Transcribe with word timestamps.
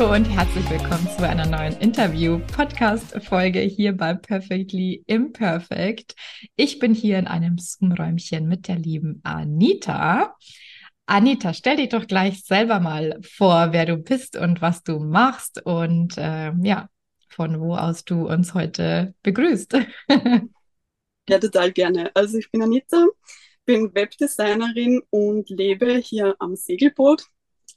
Hallo 0.00 0.14
und 0.14 0.24
herzlich 0.24 0.70
willkommen 0.70 1.06
zu 1.14 1.28
einer 1.28 1.44
neuen 1.44 1.76
Interview-Podcast-Folge 1.78 3.60
hier 3.60 3.94
bei 3.94 4.14
Perfectly 4.14 5.04
Imperfect. 5.06 6.14
Ich 6.56 6.78
bin 6.78 6.94
hier 6.94 7.18
in 7.18 7.26
einem 7.26 7.58
Zoom-Räumchen 7.58 8.48
mit 8.48 8.66
der 8.66 8.76
lieben 8.76 9.20
Anita. 9.24 10.38
Anita, 11.04 11.52
stell 11.52 11.76
dich 11.76 11.90
doch 11.90 12.06
gleich 12.06 12.42
selber 12.44 12.80
mal 12.80 13.20
vor, 13.22 13.74
wer 13.74 13.84
du 13.84 13.98
bist 13.98 14.38
und 14.38 14.62
was 14.62 14.82
du 14.82 15.00
machst 15.00 15.66
und 15.66 16.16
äh, 16.16 16.52
ja, 16.62 16.88
von 17.28 17.60
wo 17.60 17.74
aus 17.74 18.02
du 18.02 18.26
uns 18.26 18.54
heute 18.54 19.14
begrüßt. 19.22 19.74
ja, 21.28 21.38
total 21.38 21.72
gerne. 21.72 22.10
Also 22.14 22.38
ich 22.38 22.50
bin 22.50 22.62
Anita, 22.62 23.04
bin 23.66 23.94
Webdesignerin 23.94 25.02
und 25.10 25.50
lebe 25.50 25.98
hier 25.98 26.36
am 26.38 26.56
Segelboot 26.56 27.26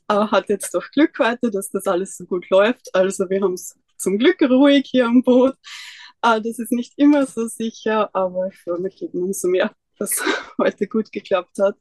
aber 0.08 0.32
hat 0.32 0.50
jetzt 0.50 0.74
doch 0.74 0.90
Glück 0.92 1.18
heute, 1.20 1.52
dass 1.52 1.70
das 1.70 1.88
alles 1.88 2.18
so 2.18 2.26
gut 2.26 2.50
läuft. 2.50 2.94
Also 2.94 3.30
wir 3.30 3.42
haben 3.42 3.54
es 3.54 3.78
zum 3.98 4.18
Glück 4.18 4.42
ruhig 4.42 4.88
hier 4.90 5.06
am 5.06 5.24
Boot. 5.24 5.56
Äh, 6.22 6.42
das 6.42 6.60
ist 6.60 6.72
nicht 6.72 6.94
immer 6.98 7.26
so 7.26 7.48
sicher, 7.48 8.10
aber 8.14 8.48
ich 8.48 8.60
freue 8.60 8.80
mich 8.80 9.02
eben 9.02 9.24
umso 9.24 9.48
mehr, 9.48 9.72
dass 9.98 10.22
heute 10.58 10.88
gut 10.88 11.12
geklappt 11.12 11.58
hat. 11.60 11.78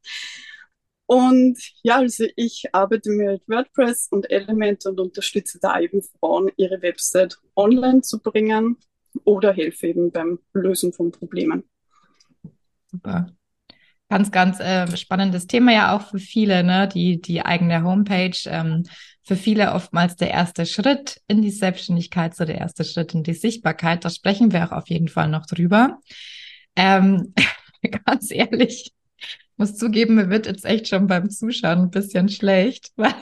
Und 1.07 1.59
ja, 1.83 1.97
also 1.97 2.25
ich 2.37 2.65
arbeite 2.73 3.11
mit 3.11 3.43
WordPress 3.47 4.09
und 4.11 4.31
Element 4.31 4.87
und 4.87 4.99
unterstütze 4.99 5.59
da 5.61 5.79
eben 5.79 6.03
Frauen, 6.03 6.51
ihre 6.57 6.81
Website 6.81 7.39
online 7.55 8.03
zu 8.03 8.19
bringen 8.21 8.79
oder 9.25 9.53
helfe 9.53 9.89
eben 9.89 10.11
beim 10.11 10.39
Lösen 10.55 10.93
von 10.93 11.13
Problemen. 11.13 11.65
Super. 12.87 13.35
Ganz, 14.13 14.31
ganz 14.31 14.61
äh, 14.61 14.95
spannendes 14.99 15.47
Thema 15.47 15.73
ja 15.73 15.97
auch 15.97 16.11
für 16.11 16.19
viele, 16.19 16.63
ne? 16.65 16.87
Die, 16.87 17.19
die 17.19 17.47
eigene 17.47 17.83
Homepage. 17.83 18.37
Ähm, 18.45 18.83
für 19.23 19.37
viele 19.37 19.73
oftmals 19.73 20.17
der 20.17 20.31
erste 20.31 20.67
Schritt 20.67 21.23
in 21.29 21.41
die 21.41 21.51
Selbstständigkeit, 21.51 22.37
so 22.37 22.45
der 22.45 22.59
erste 22.59 22.85
Schritt 22.85 23.15
in 23.15 23.23
die 23.23 23.33
Sichtbarkeit. 23.33 24.05
Da 24.05 24.11
sprechen 24.11 24.53
wir 24.53 24.67
auch 24.67 24.73
auf 24.73 24.91
jeden 24.91 25.09
Fall 25.09 25.29
noch 25.29 25.47
drüber. 25.47 25.99
Ähm, 26.77 27.33
ganz 28.05 28.31
ehrlich, 28.31 28.93
muss 29.57 29.79
zugeben, 29.79 30.17
mir 30.17 30.29
wird 30.29 30.45
jetzt 30.45 30.67
echt 30.67 30.89
schon 30.89 31.07
beim 31.07 31.31
Zuschauen 31.31 31.79
ein 31.79 31.91
bisschen 31.91 32.29
schlecht, 32.29 32.93
weil 32.97 33.15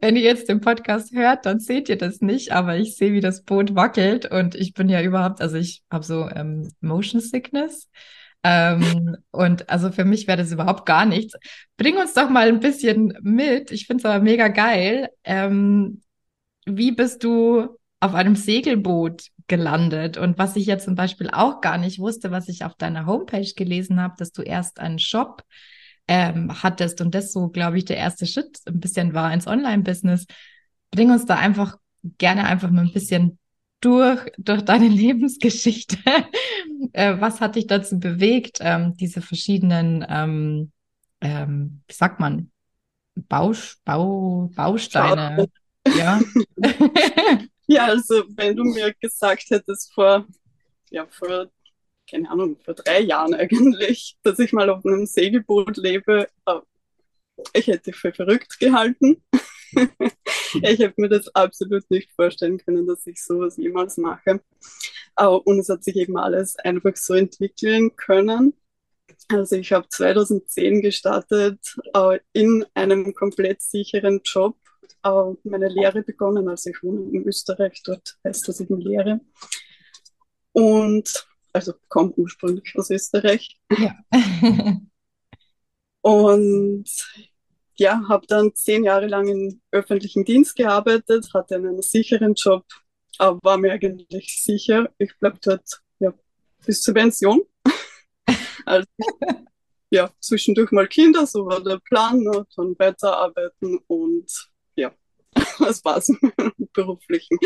wenn 0.00 0.16
ihr 0.16 0.22
jetzt 0.22 0.48
den 0.48 0.62
Podcast 0.62 1.12
hört, 1.12 1.44
dann 1.44 1.60
seht 1.60 1.90
ihr 1.90 1.98
das 1.98 2.22
nicht, 2.22 2.52
aber 2.52 2.78
ich 2.78 2.96
sehe, 2.96 3.12
wie 3.12 3.20
das 3.20 3.42
Boot 3.42 3.74
wackelt 3.74 4.24
und 4.32 4.54
ich 4.54 4.72
bin 4.72 4.88
ja 4.88 5.02
überhaupt, 5.02 5.42
also 5.42 5.56
ich 5.56 5.82
habe 5.90 6.06
so 6.06 6.26
ähm, 6.30 6.72
Motion 6.80 7.20
Sickness. 7.20 7.90
Ähm, 8.44 9.16
und 9.30 9.68
also 9.68 9.90
für 9.90 10.04
mich 10.04 10.26
wäre 10.26 10.38
das 10.38 10.52
überhaupt 10.52 10.86
gar 10.86 11.04
nichts. 11.06 11.34
Bring 11.76 11.96
uns 11.96 12.14
doch 12.14 12.30
mal 12.30 12.48
ein 12.48 12.60
bisschen 12.60 13.18
mit. 13.22 13.70
Ich 13.72 13.86
finde 13.86 14.02
es 14.02 14.04
aber 14.04 14.22
mega 14.22 14.48
geil. 14.48 15.10
Ähm, 15.24 16.02
wie 16.66 16.92
bist 16.92 17.24
du 17.24 17.76
auf 18.00 18.14
einem 18.14 18.36
Segelboot 18.36 19.24
gelandet? 19.48 20.18
Und 20.18 20.38
was 20.38 20.56
ich 20.56 20.66
jetzt 20.66 20.84
zum 20.84 20.94
Beispiel 20.94 21.30
auch 21.30 21.60
gar 21.60 21.78
nicht 21.78 21.98
wusste, 21.98 22.30
was 22.30 22.48
ich 22.48 22.64
auf 22.64 22.74
deiner 22.74 23.06
Homepage 23.06 23.52
gelesen 23.56 24.00
habe, 24.00 24.14
dass 24.18 24.32
du 24.32 24.42
erst 24.42 24.78
einen 24.78 24.98
Shop 24.98 25.42
ähm, 26.06 26.62
hattest 26.62 27.00
und 27.00 27.14
das 27.14 27.32
so, 27.32 27.48
glaube 27.48 27.78
ich, 27.78 27.84
der 27.84 27.96
erste 27.96 28.26
Schritt 28.26 28.58
ein 28.66 28.80
bisschen 28.80 29.14
war 29.14 29.32
ins 29.32 29.46
Online-Business. 29.46 30.26
Bring 30.90 31.10
uns 31.10 31.26
da 31.26 31.36
einfach 31.36 31.76
gerne 32.18 32.46
einfach 32.46 32.70
mal 32.70 32.82
ein 32.82 32.92
bisschen 32.92 33.38
durch, 33.80 34.20
durch 34.38 34.62
deine 34.62 34.88
Lebensgeschichte. 34.88 35.98
äh, 36.92 37.16
was 37.20 37.40
hat 37.40 37.56
dich 37.56 37.66
dazu 37.66 37.98
bewegt, 37.98 38.58
ähm, 38.60 38.96
diese 38.96 39.20
verschiedenen, 39.20 40.04
ähm, 40.08 40.72
ähm, 41.20 41.82
wie 41.86 41.94
sagt 41.94 42.20
man, 42.20 42.50
Bausch, 43.14 43.78
Bau, 43.84 44.50
Bausteine? 44.54 45.48
Ja. 45.96 46.20
ja, 47.66 47.86
also 47.86 48.24
wenn 48.36 48.56
du 48.56 48.64
mir 48.64 48.94
gesagt 49.00 49.50
hättest 49.50 49.92
vor, 49.92 50.26
ja, 50.90 51.06
vor, 51.10 51.50
keine 52.08 52.30
Ahnung, 52.30 52.56
vor 52.64 52.74
drei 52.74 53.00
Jahren 53.00 53.34
eigentlich, 53.34 54.16
dass 54.22 54.38
ich 54.38 54.52
mal 54.52 54.70
auf 54.70 54.84
einem 54.84 55.06
Segelboot 55.06 55.76
lebe, 55.76 56.28
äh, 56.46 56.60
ich 57.52 57.68
hätte 57.68 57.92
für 57.92 58.12
verrückt 58.12 58.58
gehalten. 58.58 59.22
Ich 59.72 60.80
habe 60.82 60.94
mir 60.96 61.08
das 61.08 61.28
absolut 61.34 61.90
nicht 61.90 62.10
vorstellen 62.12 62.58
können, 62.58 62.86
dass 62.86 63.06
ich 63.06 63.22
sowas 63.22 63.56
jemals 63.56 63.96
mache. 63.96 64.40
Und 65.16 65.58
es 65.58 65.68
hat 65.68 65.84
sich 65.84 65.96
eben 65.96 66.16
alles 66.16 66.56
einfach 66.56 66.96
so 66.96 67.14
entwickeln 67.14 67.96
können. 67.96 68.54
Also 69.28 69.56
ich 69.56 69.72
habe 69.72 69.88
2010 69.88 70.80
gestartet 70.80 71.76
in 72.32 72.64
einem 72.74 73.14
komplett 73.14 73.60
sicheren 73.62 74.20
Job 74.24 74.56
meine 75.02 75.68
Lehre 75.68 76.02
begonnen. 76.02 76.48
Also 76.48 76.70
ich 76.70 76.82
wohne 76.82 77.10
in 77.16 77.26
Österreich, 77.26 77.82
dort 77.84 78.18
heißt 78.24 78.48
das 78.48 78.60
eben 78.60 78.80
Lehre. 78.80 79.20
Und 80.52 81.26
also 81.52 81.74
komme 81.88 82.12
ursprünglich 82.16 82.74
aus 82.76 82.90
Österreich. 82.90 83.58
Ja. 83.76 83.96
Und 86.00 86.84
ja, 87.78 88.02
habe 88.08 88.26
dann 88.26 88.54
zehn 88.54 88.84
Jahre 88.84 89.06
lang 89.06 89.28
im 89.28 89.60
öffentlichen 89.70 90.24
Dienst 90.24 90.56
gearbeitet, 90.56 91.28
hatte 91.32 91.56
einen 91.56 91.80
sicheren 91.80 92.34
Job, 92.34 92.64
aber 93.18 93.38
war 93.42 93.56
mir 93.56 93.72
eigentlich 93.72 94.42
sicher, 94.42 94.88
ich 94.98 95.16
bleibe 95.18 95.38
dort 95.40 95.80
ja, 96.00 96.12
bis 96.66 96.82
zur 96.82 96.94
Pension. 96.94 97.42
also, 98.66 98.86
ja, 99.90 100.10
zwischendurch 100.20 100.72
mal 100.72 100.88
Kinder, 100.88 101.26
so 101.26 101.46
war 101.46 101.62
der 101.62 101.78
Plan, 101.78 102.18
ne, 102.18 102.46
dann 102.56 102.74
weiterarbeiten 102.78 103.78
und 103.86 104.50
ja, 104.74 104.92
das 105.58 105.84
war's 105.84 106.08
mit 106.56 106.72
beruflichen. 106.72 107.38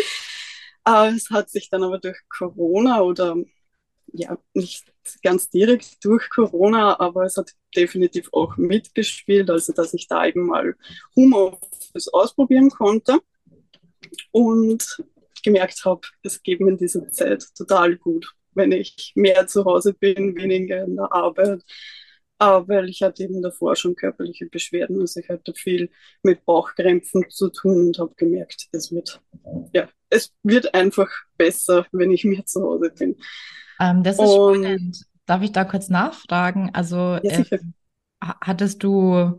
Äh, 0.86 1.14
es 1.14 1.30
hat 1.30 1.50
sich 1.50 1.68
dann 1.68 1.84
aber 1.84 1.98
durch 1.98 2.18
Corona 2.28 3.02
oder 3.02 3.36
ja, 4.12 4.38
nicht 4.54 4.84
ganz 5.22 5.50
direkt 5.50 6.04
durch 6.04 6.28
Corona, 6.30 6.98
aber 7.00 7.24
es 7.24 7.36
hat 7.36 7.52
definitiv 7.74 8.28
auch 8.32 8.56
mitgespielt, 8.56 9.50
also 9.50 9.72
dass 9.72 9.94
ich 9.94 10.08
da 10.08 10.26
eben 10.26 10.46
mal 10.46 10.76
Homeoffice 11.16 12.08
ausprobieren 12.08 12.70
konnte 12.70 13.18
und 14.30 15.02
gemerkt 15.42 15.84
habe, 15.84 16.02
es 16.22 16.42
geht 16.42 16.60
mir 16.60 16.70
in 16.70 16.78
dieser 16.78 17.08
Zeit 17.10 17.44
total 17.56 17.96
gut, 17.96 18.34
wenn 18.54 18.72
ich 18.72 19.12
mehr 19.14 19.46
zu 19.46 19.64
Hause 19.64 19.94
bin, 19.94 20.36
weniger 20.36 20.84
in 20.84 20.96
der 20.96 21.12
Arbeit, 21.12 21.62
weil 22.46 22.88
ich 22.88 23.02
hatte 23.02 23.22
eben 23.22 23.42
davor 23.42 23.76
schon 23.76 23.94
körperliche 23.94 24.46
Beschwerden, 24.46 25.00
also 25.00 25.20
ich 25.20 25.28
hatte 25.28 25.52
viel 25.54 25.90
mit 26.22 26.44
Bauchkrämpfen 26.44 27.30
zu 27.30 27.50
tun 27.50 27.88
und 27.88 27.98
habe 27.98 28.14
gemerkt, 28.16 28.68
es 28.72 28.92
wird, 28.92 29.20
ja, 29.72 29.88
es 30.10 30.32
wird 30.42 30.74
einfach 30.74 31.08
besser, 31.36 31.86
wenn 31.92 32.10
ich 32.10 32.24
mehr 32.24 32.44
zu 32.44 32.62
Hause 32.62 32.92
bin. 32.96 33.16
Ähm, 33.80 34.02
das 34.02 34.16
ist 34.18 34.28
und, 34.28 34.64
spannend. 34.64 35.06
Darf 35.26 35.42
ich 35.42 35.52
da 35.52 35.64
kurz 35.64 35.88
nachfragen? 35.88 36.70
Also 36.72 36.96
ja, 37.22 37.40
äh, 37.40 37.58
hattest 38.20 38.82
du, 38.82 39.38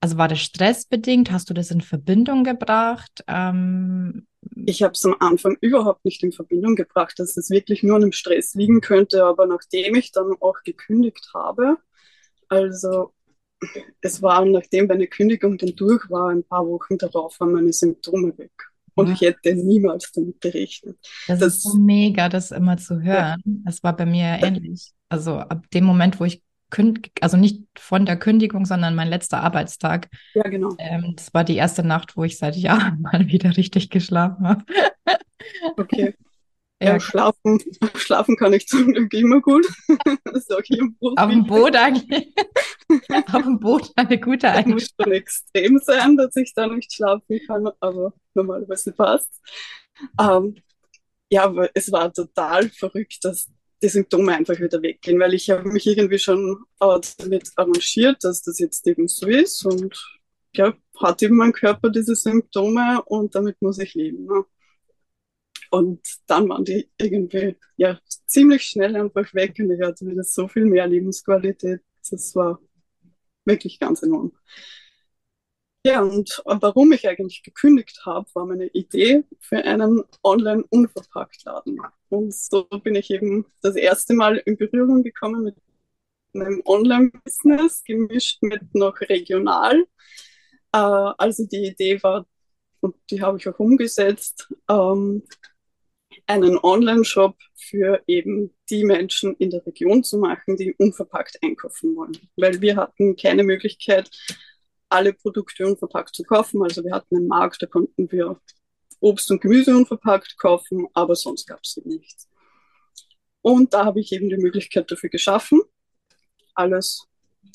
also 0.00 0.16
war 0.16 0.28
das 0.28 0.40
stressbedingt? 0.40 1.30
Hast 1.30 1.50
du 1.50 1.54
das 1.54 1.70
in 1.70 1.80
Verbindung 1.80 2.44
gebracht? 2.44 3.24
Ähm, 3.26 4.26
ich 4.66 4.82
habe 4.82 4.92
es 4.92 5.04
am 5.04 5.16
Anfang 5.20 5.56
überhaupt 5.60 6.04
nicht 6.04 6.22
in 6.22 6.32
Verbindung 6.32 6.76
gebracht, 6.76 7.18
dass 7.18 7.36
es 7.36 7.50
wirklich 7.50 7.82
nur 7.82 7.96
an 7.96 8.02
dem 8.02 8.12
Stress 8.12 8.54
liegen 8.54 8.80
könnte, 8.80 9.24
aber 9.24 9.46
nachdem 9.46 9.94
ich 9.94 10.12
dann 10.12 10.34
auch 10.40 10.62
gekündigt 10.64 11.30
habe, 11.34 11.78
also 12.54 13.12
es 14.00 14.22
war, 14.22 14.44
nachdem 14.44 14.86
meine 14.86 15.06
Kündigung 15.06 15.56
dann 15.58 15.74
durch 15.76 16.08
war, 16.10 16.30
ein 16.30 16.44
paar 16.44 16.66
Wochen 16.66 16.98
darauf 16.98 17.38
waren 17.40 17.52
meine 17.52 17.72
Symptome 17.72 18.36
weg. 18.36 18.52
Und 18.94 19.08
ja. 19.08 19.14
ich 19.14 19.20
hätte 19.22 19.54
niemals 19.54 20.12
damit 20.12 20.40
gerechnet. 20.40 20.96
Das, 21.26 21.40
das, 21.40 21.56
ist 21.56 21.62
so 21.62 21.78
mega, 21.78 22.28
das 22.28 22.52
immer 22.52 22.76
zu 22.76 23.02
hören. 23.02 23.42
Ja. 23.44 23.52
Das 23.64 23.82
war 23.82 23.96
bei 23.96 24.06
mir 24.06 24.38
ähnlich. 24.42 24.92
Also 25.08 25.38
ab 25.38 25.64
dem 25.72 25.84
Moment, 25.84 26.20
wo 26.20 26.24
ich 26.24 26.42
künd, 26.70 27.10
also 27.20 27.36
nicht 27.36 27.62
von 27.76 28.06
der 28.06 28.16
Kündigung, 28.16 28.66
sondern 28.66 28.94
mein 28.94 29.08
letzter 29.08 29.42
Arbeitstag. 29.42 30.08
Ja, 30.34 30.42
genau. 30.42 30.74
Ähm, 30.78 31.14
das 31.16 31.32
war 31.34 31.44
die 31.44 31.56
erste 31.56 31.84
Nacht, 31.84 32.16
wo 32.16 32.24
ich 32.24 32.38
seit 32.38 32.56
Jahren 32.56 33.00
mal 33.02 33.26
wieder 33.26 33.56
richtig 33.56 33.90
geschlafen 33.90 34.46
habe. 34.46 34.64
Okay. 35.76 36.14
Ja, 36.84 37.00
schlafen, 37.00 37.60
schlafen 37.96 38.36
kann 38.36 38.52
ich 38.52 38.66
zum 38.66 38.92
Glück 38.92 39.12
immer 39.14 39.40
gut. 39.40 39.66
das 40.24 40.34
ist 40.34 40.52
auch 40.52 40.62
hier 40.64 40.78
im 40.78 40.94
Boot. 40.96 41.18
Auf 41.18 41.30
dem 41.30 41.46
Boot 41.46 41.76
eigentlich. 41.76 42.34
Auf 43.32 43.42
dem 43.42 43.58
Boot 43.58 43.90
eine 43.96 44.20
gute 44.20 44.50
Eigenschaft. 44.50 44.94
muss 44.98 45.06
schon 45.06 45.12
extrem 45.12 45.78
sein, 45.78 46.16
dass 46.16 46.36
ich 46.36 46.52
da 46.54 46.66
nicht 46.66 46.92
schlafen 46.92 47.40
kann, 47.46 47.68
aber 47.80 48.12
normalerweise 48.34 48.92
passt. 48.92 49.40
Ähm, 50.20 50.56
ja, 51.30 51.44
aber 51.44 51.70
es 51.74 51.90
war 51.90 52.12
total 52.12 52.68
verrückt, 52.68 53.18
dass 53.22 53.50
die 53.82 53.88
Symptome 53.88 54.34
einfach 54.34 54.58
wieder 54.58 54.80
weggehen, 54.82 55.18
weil 55.20 55.34
ich 55.34 55.50
habe 55.50 55.68
mich 55.68 55.86
irgendwie 55.86 56.18
schon 56.18 56.64
damit 56.78 57.50
arrangiert, 57.56 58.22
dass 58.22 58.42
das 58.42 58.58
jetzt 58.58 58.86
eben 58.86 59.08
so 59.08 59.26
ist 59.26 59.64
und 59.64 60.20
ja, 60.54 60.74
hat 61.00 61.22
eben 61.22 61.36
mein 61.36 61.52
Körper 61.52 61.90
diese 61.90 62.14
Symptome 62.14 63.02
und 63.04 63.34
damit 63.34 63.60
muss 63.60 63.78
ich 63.78 63.94
leben. 63.94 64.26
Ne? 64.26 64.44
Und 65.70 66.00
dann 66.26 66.48
waren 66.48 66.64
die 66.64 66.90
irgendwie 66.98 67.56
ja 67.76 67.98
ziemlich 68.26 68.62
schnell 68.64 68.96
einfach 68.96 69.32
weg 69.34 69.54
und 69.58 69.70
ich 69.70 69.80
hatte 69.80 70.06
wieder 70.06 70.24
so 70.24 70.48
viel 70.48 70.64
mehr 70.66 70.86
Lebensqualität. 70.86 71.80
Das 72.10 72.34
war 72.34 72.60
wirklich 73.44 73.78
ganz 73.78 74.02
enorm. 74.02 74.32
Ja, 75.86 76.00
und 76.00 76.42
warum 76.46 76.92
ich 76.92 77.06
eigentlich 77.06 77.42
gekündigt 77.42 78.06
habe, 78.06 78.26
war 78.32 78.46
meine 78.46 78.68
Idee 78.68 79.24
für 79.38 79.58
einen 79.58 80.02
Online-Unverpacktladen. 80.22 81.78
Und 82.08 82.34
so 82.34 82.64
bin 82.64 82.94
ich 82.94 83.10
eben 83.10 83.44
das 83.60 83.76
erste 83.76 84.14
Mal 84.14 84.38
in 84.38 84.56
Berührung 84.56 85.02
gekommen 85.02 85.42
mit 85.44 85.56
einem 86.32 86.62
Online-Business, 86.64 87.84
gemischt 87.84 88.42
mit 88.42 88.74
noch 88.74 88.98
regional. 89.02 89.84
Äh, 90.72 90.78
also 90.78 91.46
die 91.46 91.66
Idee 91.66 92.02
war, 92.02 92.26
und 92.80 92.96
die 93.10 93.20
habe 93.20 93.36
ich 93.38 93.46
auch 93.48 93.58
umgesetzt, 93.58 94.52
ähm, 94.70 95.22
einen 96.26 96.58
Online-Shop 96.58 97.36
für 97.54 98.02
eben 98.06 98.54
die 98.70 98.84
Menschen 98.84 99.34
in 99.36 99.50
der 99.50 99.64
Region 99.66 100.02
zu 100.02 100.18
machen, 100.18 100.56
die 100.56 100.74
unverpackt 100.78 101.38
einkaufen 101.42 101.94
wollen. 101.96 102.16
Weil 102.36 102.60
wir 102.60 102.76
hatten 102.76 103.16
keine 103.16 103.44
Möglichkeit, 103.44 104.10
alle 104.88 105.12
Produkte 105.12 105.66
unverpackt 105.66 106.14
zu 106.14 106.22
kaufen. 106.22 106.62
Also 106.62 106.84
wir 106.84 106.94
hatten 106.94 107.16
einen 107.16 107.28
Markt, 107.28 107.62
da 107.62 107.66
konnten 107.66 108.10
wir 108.10 108.40
Obst 109.00 109.30
und 109.30 109.40
Gemüse 109.40 109.76
unverpackt 109.76 110.38
kaufen, 110.38 110.86
aber 110.94 111.14
sonst 111.14 111.46
gab 111.46 111.60
es 111.62 111.78
nichts. 111.84 112.28
Und 113.42 113.74
da 113.74 113.84
habe 113.84 114.00
ich 114.00 114.12
eben 114.12 114.30
die 114.30 114.38
Möglichkeit 114.38 114.90
dafür 114.90 115.10
geschaffen, 115.10 115.60
alles 116.54 117.06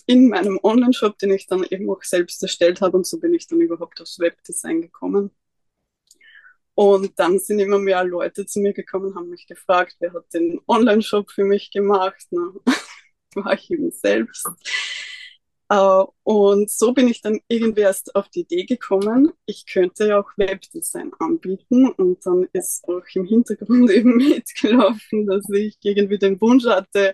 in 0.05 0.29
meinem 0.29 0.59
Online-Shop, 0.61 1.17
den 1.17 1.31
ich 1.31 1.47
dann 1.47 1.63
eben 1.63 1.89
auch 1.89 2.03
selbst 2.03 2.41
erstellt 2.43 2.81
habe. 2.81 2.97
Und 2.97 3.07
so 3.07 3.19
bin 3.19 3.33
ich 3.33 3.47
dann 3.47 3.61
überhaupt 3.61 3.99
aufs 4.01 4.19
Webdesign 4.19 4.81
gekommen. 4.81 5.31
Und 6.79 7.19
dann 7.19 7.39
sind 7.39 7.59
immer 7.59 7.77
mehr 7.77 8.05
Leute 8.05 8.45
zu 8.45 8.61
mir 8.61 8.71
gekommen, 8.71 9.13
haben 9.13 9.27
mich 9.27 9.47
gefragt, 9.47 9.97
wer 9.99 10.13
hat 10.13 10.33
den 10.33 10.61
Online-Shop 10.65 11.29
für 11.29 11.43
mich 11.43 11.71
gemacht. 11.71 12.25
Na, 12.31 12.53
war 13.35 13.53
ich 13.53 13.69
eben 13.69 13.91
selbst. 13.91 14.47
Uh, 15.69 16.05
und 16.23 16.71
so 16.71 16.93
bin 16.93 17.09
ich 17.09 17.21
dann 17.21 17.41
irgendwie 17.49 17.81
erst 17.81 18.15
auf 18.15 18.29
die 18.29 18.43
Idee 18.43 18.63
gekommen, 18.63 19.33
ich 19.45 19.65
könnte 19.65 20.07
ja 20.07 20.21
auch 20.21 20.29
Webdesign 20.37 21.11
anbieten. 21.19 21.89
Und 21.89 22.25
dann 22.25 22.47
ist 22.53 22.87
auch 22.87 23.03
im 23.13 23.25
Hintergrund 23.25 23.91
eben 23.91 24.15
mitgelaufen, 24.15 25.27
dass 25.27 25.49
ich 25.49 25.77
irgendwie 25.81 26.17
den 26.17 26.39
Wunsch 26.39 26.65
hatte 26.65 27.13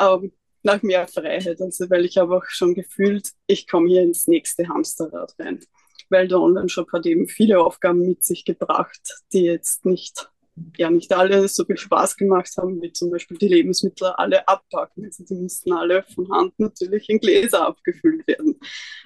uh, 0.00 0.26
nach 0.62 0.80
mehr 0.80 1.06
Freiheit. 1.06 1.60
Also 1.60 1.90
weil 1.90 2.06
ich 2.06 2.16
habe 2.16 2.34
auch 2.34 2.46
schon 2.46 2.72
gefühlt, 2.72 3.32
ich 3.46 3.68
komme 3.68 3.90
hier 3.90 4.00
ins 4.00 4.26
nächste 4.26 4.66
Hamsterrad 4.66 5.34
rein. 5.38 5.60
Weil 6.08 6.28
der 6.28 6.40
Online-Shop 6.40 6.92
hat 6.92 7.06
eben 7.06 7.26
viele 7.28 7.60
Aufgaben 7.60 8.06
mit 8.06 8.24
sich 8.24 8.44
gebracht, 8.44 9.22
die 9.32 9.42
jetzt 9.42 9.84
nicht 9.84 10.30
ja 10.76 10.90
nicht 10.90 11.12
alle 11.12 11.48
so 11.48 11.64
viel 11.64 11.76
Spaß 11.76 12.16
gemacht 12.16 12.50
haben, 12.56 12.80
wie 12.80 12.92
zum 12.92 13.10
Beispiel 13.10 13.36
die 13.36 13.48
Lebensmittel 13.48 14.08
alle 14.08 14.46
abpacken. 14.48 15.04
Also 15.04 15.24
die 15.24 15.34
mussten 15.34 15.72
alle 15.72 16.02
von 16.02 16.30
Hand 16.30 16.58
natürlich 16.58 17.08
in 17.08 17.18
Gläser 17.18 17.66
abgefüllt 17.66 18.26
werden 18.26 18.58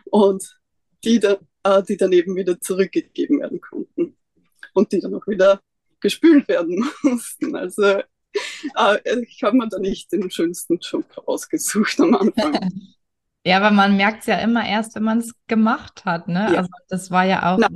und 0.07 0.61
die, 1.05 1.19
da, 1.19 1.39
äh, 1.65 1.83
die 1.83 1.97
dann 1.97 2.13
eben 2.13 2.37
wieder 2.37 2.61
zurückgegeben 2.61 3.41
werden 3.41 3.61
konnten 3.61 4.17
und 4.75 4.93
die 4.93 5.01
dann 5.01 5.15
auch 5.15 5.27
wieder 5.27 5.61
gespült 6.01 6.49
werden 6.49 6.85
mussten. 7.03 7.57
Also 7.57 7.83
äh, 7.83 9.23
ich 9.23 9.43
habe 9.43 9.57
mir 9.57 9.69
da 9.69 9.79
nicht 9.79 10.13
den 10.13 10.31
schönsten 10.31 10.79
Job 10.79 11.05
ausgesucht 11.27 12.01
am 12.01 12.15
Anfang. 12.15 12.71
Ja, 13.45 13.57
aber 13.57 13.71
man 13.71 13.97
merkt 13.97 14.21
es 14.21 14.27
ja 14.27 14.37
immer 14.37 14.67
erst, 14.67 14.95
wenn 14.95 15.03
man 15.03 15.19
es 15.19 15.33
gemacht 15.47 16.05
hat. 16.05 16.29
Ne? 16.29 16.51
Ja. 16.53 16.59
Also 16.59 16.71
das 16.89 17.11
war 17.11 17.25
ja 17.25 17.53
auch, 17.53 17.59
Na, 17.59 17.69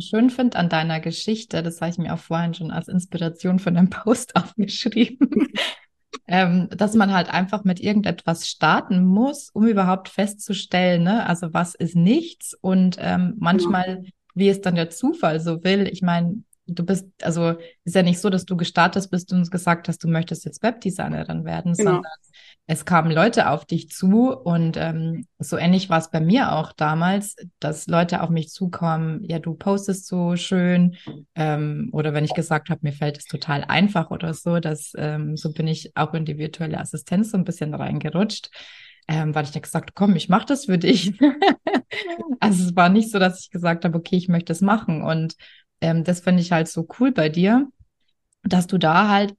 schön 0.00 0.30
finde 0.30 0.58
an 0.58 0.68
deiner 0.68 1.00
Geschichte, 1.00 1.62
das 1.62 1.80
habe 1.80 1.90
ich 1.90 1.98
mir 1.98 2.14
auch 2.14 2.18
vorhin 2.18 2.54
schon 2.54 2.70
als 2.70 2.88
Inspiration 2.88 3.58
von 3.58 3.74
dem 3.74 3.90
Post 3.90 4.36
aufgeschrieben, 4.36 5.48
ähm, 6.26 6.68
dass 6.70 6.94
man 6.94 7.12
halt 7.12 7.32
einfach 7.32 7.64
mit 7.64 7.80
irgendetwas 7.80 8.48
starten 8.48 9.04
muss, 9.04 9.50
um 9.50 9.66
überhaupt 9.66 10.08
festzustellen, 10.08 11.04
ne? 11.04 11.26
also 11.26 11.52
was 11.52 11.74
ist 11.74 11.94
nichts 11.94 12.54
und 12.60 12.96
ähm, 12.98 13.34
manchmal, 13.38 14.04
wie 14.34 14.48
es 14.48 14.60
dann 14.60 14.74
der 14.74 14.90
Zufall 14.90 15.40
so 15.40 15.62
will. 15.62 15.86
Ich 15.88 16.02
meine, 16.02 16.42
du 16.66 16.84
bist, 16.84 17.06
also 17.22 17.56
ist 17.84 17.94
ja 17.94 18.02
nicht 18.02 18.20
so, 18.20 18.30
dass 18.30 18.44
du 18.44 18.56
gestartet 18.56 19.10
bist 19.10 19.32
und 19.32 19.50
gesagt 19.50 19.88
hast, 19.88 20.02
du 20.02 20.08
möchtest 20.08 20.44
jetzt 20.44 20.62
Webdesignerin 20.62 21.44
werden, 21.44 21.74
genau. 21.74 21.92
sondern 21.92 22.12
es 22.66 22.84
kamen 22.84 23.10
Leute 23.10 23.50
auf 23.50 23.64
dich 23.64 23.90
zu 23.90 24.30
und 24.30 24.76
ähm, 24.76 25.26
so 25.38 25.56
ähnlich 25.56 25.90
war 25.90 25.98
es 25.98 26.10
bei 26.10 26.20
mir 26.20 26.52
auch 26.52 26.72
damals, 26.72 27.36
dass 27.58 27.86
Leute 27.88 28.22
auf 28.22 28.30
mich 28.30 28.50
zukommen, 28.50 29.24
ja, 29.24 29.40
du 29.40 29.54
postest 29.54 30.06
so 30.06 30.36
schön 30.36 30.96
ähm, 31.34 31.90
oder 31.92 32.14
wenn 32.14 32.24
ich 32.24 32.34
gesagt 32.34 32.70
habe, 32.70 32.80
mir 32.82 32.92
fällt 32.92 33.18
es 33.18 33.24
total 33.24 33.64
einfach 33.64 34.10
oder 34.10 34.32
so, 34.32 34.60
dass 34.60 34.92
ähm, 34.96 35.36
so 35.36 35.52
bin 35.52 35.66
ich 35.66 35.96
auch 35.96 36.14
in 36.14 36.24
die 36.24 36.38
virtuelle 36.38 36.78
Assistenz 36.78 37.32
so 37.32 37.36
ein 37.36 37.44
bisschen 37.44 37.74
reingerutscht. 37.74 38.50
Ähm, 39.08 39.34
weil 39.34 39.44
ich 39.44 39.52
ja 39.52 39.60
gesagt, 39.60 39.96
komm, 39.96 40.14
ich 40.14 40.28
mache 40.28 40.46
das 40.46 40.66
für 40.66 40.78
dich. 40.78 41.12
also 42.40 42.64
es 42.64 42.76
war 42.76 42.88
nicht 42.88 43.10
so, 43.10 43.18
dass 43.18 43.40
ich 43.40 43.50
gesagt 43.50 43.84
habe, 43.84 43.98
okay, 43.98 44.16
ich 44.16 44.28
möchte 44.28 44.52
es 44.52 44.60
machen. 44.60 45.02
Und 45.02 45.34
ähm, 45.80 46.04
das 46.04 46.20
finde 46.20 46.40
ich 46.40 46.52
halt 46.52 46.68
so 46.68 46.86
cool 47.00 47.10
bei 47.10 47.28
dir, 47.28 47.66
dass 48.44 48.68
du 48.68 48.78
da 48.78 49.08
halt 49.08 49.34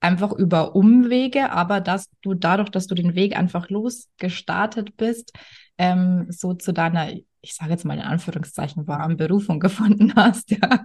einfach 0.00 0.32
über 0.32 0.74
Umwege, 0.74 1.52
aber 1.52 1.80
dass 1.80 2.08
du 2.22 2.34
dadurch, 2.34 2.70
dass 2.70 2.86
du 2.86 2.94
den 2.94 3.14
Weg 3.14 3.36
einfach 3.36 3.68
losgestartet 3.68 4.96
bist, 4.96 5.32
ähm, 5.78 6.26
so 6.30 6.54
zu 6.54 6.72
deiner, 6.72 7.12
ich 7.40 7.54
sage 7.54 7.70
jetzt 7.70 7.84
mal 7.84 7.94
in 7.94 8.04
Anführungszeichen, 8.04 8.86
warmen 8.86 9.16
Berufung 9.16 9.60
gefunden 9.60 10.14
hast, 10.16 10.50
ja. 10.50 10.84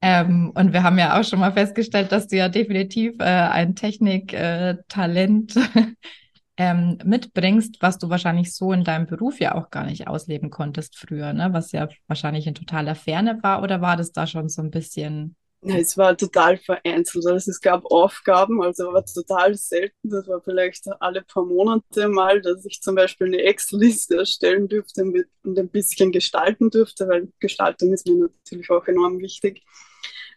ähm, 0.00 0.52
und 0.54 0.72
wir 0.72 0.82
haben 0.82 0.98
ja 0.98 1.18
auch 1.18 1.24
schon 1.24 1.40
mal 1.40 1.52
festgestellt, 1.52 2.10
dass 2.10 2.26
du 2.26 2.36
ja 2.36 2.48
definitiv 2.48 3.14
äh, 3.20 3.24
ein 3.24 3.76
Techniktalent 3.76 5.56
äh, 5.56 5.60
ähm, 6.56 6.98
mitbringst, 7.04 7.76
was 7.80 7.98
du 7.98 8.08
wahrscheinlich 8.10 8.54
so 8.54 8.72
in 8.72 8.84
deinem 8.84 9.06
Beruf 9.06 9.40
ja 9.40 9.54
auch 9.54 9.70
gar 9.70 9.84
nicht 9.84 10.08
ausleben 10.08 10.50
konntest 10.50 10.98
früher, 10.98 11.32
ne? 11.32 11.52
Was 11.52 11.72
ja 11.72 11.88
wahrscheinlich 12.06 12.46
in 12.46 12.54
totaler 12.54 12.94
Ferne 12.94 13.38
war, 13.42 13.62
oder 13.62 13.80
war 13.80 13.96
das 13.96 14.12
da 14.12 14.26
schon 14.26 14.50
so 14.50 14.60
ein 14.60 14.70
bisschen 14.70 15.36
ja, 15.62 15.76
es 15.76 15.98
war 15.98 16.16
total 16.16 16.56
vereinzelt. 16.56 17.26
Also 17.26 17.50
es 17.50 17.60
gab 17.60 17.84
Aufgaben, 17.86 18.62
also 18.62 18.92
war 18.92 19.04
total 19.04 19.54
selten. 19.56 20.08
Das 20.08 20.26
war 20.26 20.40
vielleicht 20.40 20.86
alle 21.00 21.22
paar 21.22 21.44
Monate 21.44 22.08
mal, 22.08 22.40
dass 22.40 22.64
ich 22.64 22.80
zum 22.80 22.94
Beispiel 22.94 23.26
eine 23.28 23.42
Excel-Liste 23.42 24.16
erstellen 24.16 24.68
dürfte 24.68 25.02
und 25.02 25.58
ein 25.58 25.68
bisschen 25.68 26.12
gestalten 26.12 26.70
dürfte, 26.70 27.08
weil 27.08 27.28
Gestaltung 27.40 27.92
ist 27.92 28.06
mir 28.06 28.30
natürlich 28.46 28.70
auch 28.70 28.86
enorm 28.86 29.18
wichtig, 29.18 29.62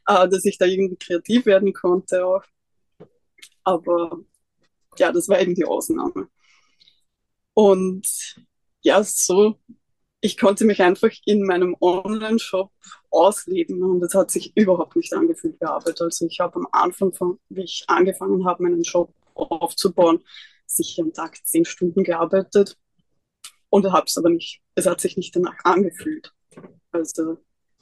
äh, 0.08 0.28
dass 0.28 0.46
ich 0.46 0.58
da 0.58 0.66
irgendwie 0.66 0.98
kreativ 0.98 1.46
werden 1.46 1.74
konnte 1.74 2.26
auch. 2.26 2.44
Aber 3.64 4.20
ja, 4.98 5.12
das 5.12 5.30
war 5.30 5.40
eben 5.40 5.56
die 5.56 5.66
Ausnahme. 5.66 6.28
Und 7.54 8.36
ja, 8.82 9.04
so 9.04 9.60
ich 10.24 10.38
konnte 10.38 10.64
mich 10.64 10.82
einfach 10.82 11.12
in 11.26 11.46
meinem 11.46 11.76
Online-Shop 11.82 12.72
ausleben 13.10 13.84
und 13.84 14.02
es 14.04 14.16
hat 14.16 14.32
sich 14.32 14.56
überhaupt 14.56 14.96
nicht 14.96 15.14
angefühlt 15.14 15.60
wie 15.60 15.66
Arbeit. 15.66 16.00
Also 16.00 16.26
ich 16.26 16.40
habe 16.40 16.56
am 16.56 16.68
Anfang, 16.72 17.12
von, 17.12 17.40
wie 17.50 17.64
ich 17.64 17.84
angefangen 17.88 18.46
habe, 18.46 18.64
meinen 18.64 18.86
Shop 18.86 19.14
aufzubauen, 19.34 20.24
sicher 20.66 21.04
am 21.04 21.12
Tag 21.12 21.46
zehn 21.46 21.66
Stunden 21.66 22.06
gearbeitet 22.06 22.78
und 23.70 23.92
habe 23.92 24.06
es 24.08 24.18
aber 24.18 24.30
nicht, 24.30 24.62
es 24.76 24.86
hat 24.86 25.02
sich 25.02 25.18
nicht 25.18 25.36
danach 25.36 25.58
angefühlt. 25.66 26.32
Also 26.94 27.40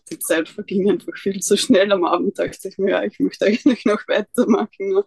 die 0.10 0.17
Zeit 0.17 0.50
verging 0.50 0.89
einfach 0.89 1.15
viel 1.15 1.41
zu 1.41 1.55
schnell. 1.57 1.91
Am 1.91 2.05
Abend 2.05 2.39
dachte 2.39 2.69
ich 2.69 2.77
mir, 2.79 2.89
ja, 2.89 3.03
ich 3.03 3.19
möchte 3.19 3.45
eigentlich 3.45 3.86
noch 3.86 4.01
weitermachen. 4.07 4.89
Ne? 4.89 5.03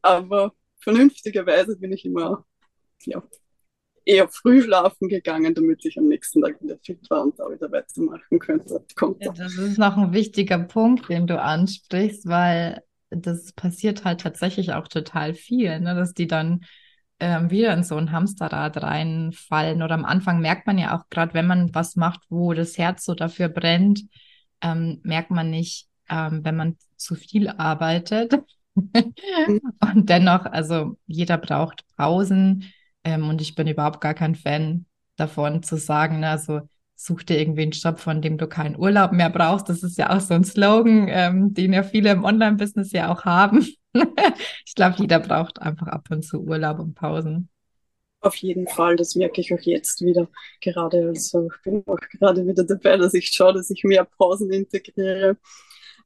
Aber 0.00 0.54
vernünftigerweise 0.78 1.76
bin 1.76 1.92
ich 1.92 2.06
immer 2.06 2.46
ja, 3.04 3.22
eher 4.08 4.28
früh 4.28 4.62
schlafen 4.62 5.08
gegangen, 5.08 5.54
damit 5.54 5.84
ich 5.84 5.98
am 5.98 6.08
nächsten 6.08 6.40
Tag 6.40 6.60
wieder 6.62 6.78
fit 6.78 7.08
war 7.10 7.22
und 7.22 7.38
da 7.38 7.44
wieder 7.50 7.70
weitermachen 7.70 8.38
könnte. 8.38 8.82
Ja, 9.20 9.32
das 9.32 9.54
ist 9.54 9.78
noch 9.78 9.96
ein 9.96 10.12
wichtiger 10.12 10.58
Punkt, 10.58 11.08
den 11.10 11.26
du 11.26 11.40
ansprichst, 11.40 12.26
weil 12.26 12.82
das 13.10 13.52
passiert 13.52 14.04
halt 14.04 14.20
tatsächlich 14.20 14.72
auch 14.72 14.88
total 14.88 15.34
viel, 15.34 15.78
ne? 15.80 15.94
dass 15.94 16.14
die 16.14 16.26
dann 16.26 16.64
ähm, 17.20 17.50
wieder 17.50 17.74
in 17.74 17.82
so 17.82 17.96
ein 17.96 18.10
Hamsterrad 18.10 18.82
reinfallen. 18.82 19.82
Oder 19.82 19.94
am 19.94 20.04
Anfang 20.06 20.40
merkt 20.40 20.66
man 20.66 20.78
ja 20.78 20.96
auch 20.96 21.08
gerade, 21.10 21.34
wenn 21.34 21.46
man 21.46 21.74
was 21.74 21.96
macht, 21.96 22.20
wo 22.30 22.54
das 22.54 22.78
Herz 22.78 23.04
so 23.04 23.14
dafür 23.14 23.48
brennt, 23.48 24.04
ähm, 24.62 25.00
merkt 25.02 25.30
man 25.30 25.50
nicht, 25.50 25.88
ähm, 26.08 26.44
wenn 26.44 26.56
man 26.56 26.76
zu 26.96 27.14
viel 27.14 27.48
arbeitet. 27.48 28.34
Mhm. 29.48 29.60
und 29.80 30.08
dennoch, 30.08 30.44
also 30.44 30.96
jeder 31.08 31.36
braucht 31.36 31.82
Pausen 31.96 32.62
ähm, 33.04 33.28
und 33.28 33.40
ich 33.40 33.54
bin 33.54 33.66
überhaupt 33.66 34.00
gar 34.00 34.14
kein 34.14 34.34
Fan 34.34 34.86
davon 35.16 35.62
zu 35.62 35.76
sagen, 35.76 36.20
ne, 36.20 36.30
also 36.30 36.60
such 36.94 37.22
dir 37.22 37.38
irgendwie 37.38 37.62
einen 37.62 37.70
Job, 37.70 38.00
von 38.00 38.20
dem 38.20 38.38
du 38.38 38.48
keinen 38.48 38.76
Urlaub 38.76 39.12
mehr 39.12 39.30
brauchst. 39.30 39.68
Das 39.68 39.82
ist 39.82 39.98
ja 39.98 40.10
auch 40.14 40.20
so 40.20 40.34
ein 40.34 40.44
Slogan, 40.44 41.06
ähm, 41.08 41.54
den 41.54 41.72
ja 41.72 41.82
viele 41.84 42.10
im 42.10 42.24
Online-Business 42.24 42.92
ja 42.92 43.12
auch 43.12 43.24
haben. 43.24 43.66
ich 44.66 44.74
glaube, 44.74 44.96
jeder 44.98 45.20
braucht 45.20 45.62
einfach 45.62 45.86
ab 45.86 46.08
und 46.10 46.24
zu 46.24 46.42
Urlaub 46.42 46.80
und 46.80 46.94
Pausen. 46.94 47.48
Auf 48.20 48.34
jeden 48.36 48.66
Fall, 48.66 48.96
das 48.96 49.14
merke 49.14 49.40
ich 49.40 49.54
auch 49.54 49.60
jetzt 49.60 50.00
wieder. 50.04 50.28
Gerade, 50.60 51.06
also 51.08 51.48
ich 51.54 51.62
bin 51.62 51.84
auch 51.86 52.00
gerade 52.18 52.44
wieder 52.44 52.64
dabei, 52.64 52.96
dass 52.96 53.14
ich 53.14 53.28
schaue, 53.28 53.54
dass 53.54 53.70
ich 53.70 53.84
mehr 53.84 54.04
Pausen 54.04 54.50
integriere. 54.50 55.36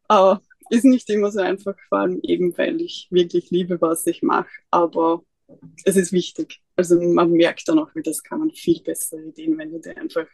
Aber 0.08 0.42
ist 0.68 0.84
nicht 0.84 1.08
immer 1.08 1.30
so 1.30 1.40
einfach, 1.40 1.74
vor 1.88 1.98
allem 2.00 2.20
eben, 2.22 2.56
weil 2.58 2.82
ich 2.82 3.08
wirklich 3.10 3.50
liebe, 3.50 3.80
was 3.80 4.06
ich 4.06 4.20
mache. 4.22 4.50
Aber 4.70 5.22
es 5.84 5.96
ist 5.96 6.12
wichtig 6.12 6.61
Also 6.76 7.00
man 7.00 7.32
merkt 7.32 7.68
dann 7.68 7.78
auch, 7.78 7.94
wie 7.94 8.02
das 8.02 8.22
kann 8.22 8.40
man 8.40 8.50
viel 8.50 8.82
bessere 8.82 9.22
Ideen, 9.22 9.58
wenn 9.58 9.72
du 9.72 9.80
dir 9.80 9.96
einfach 9.96 10.26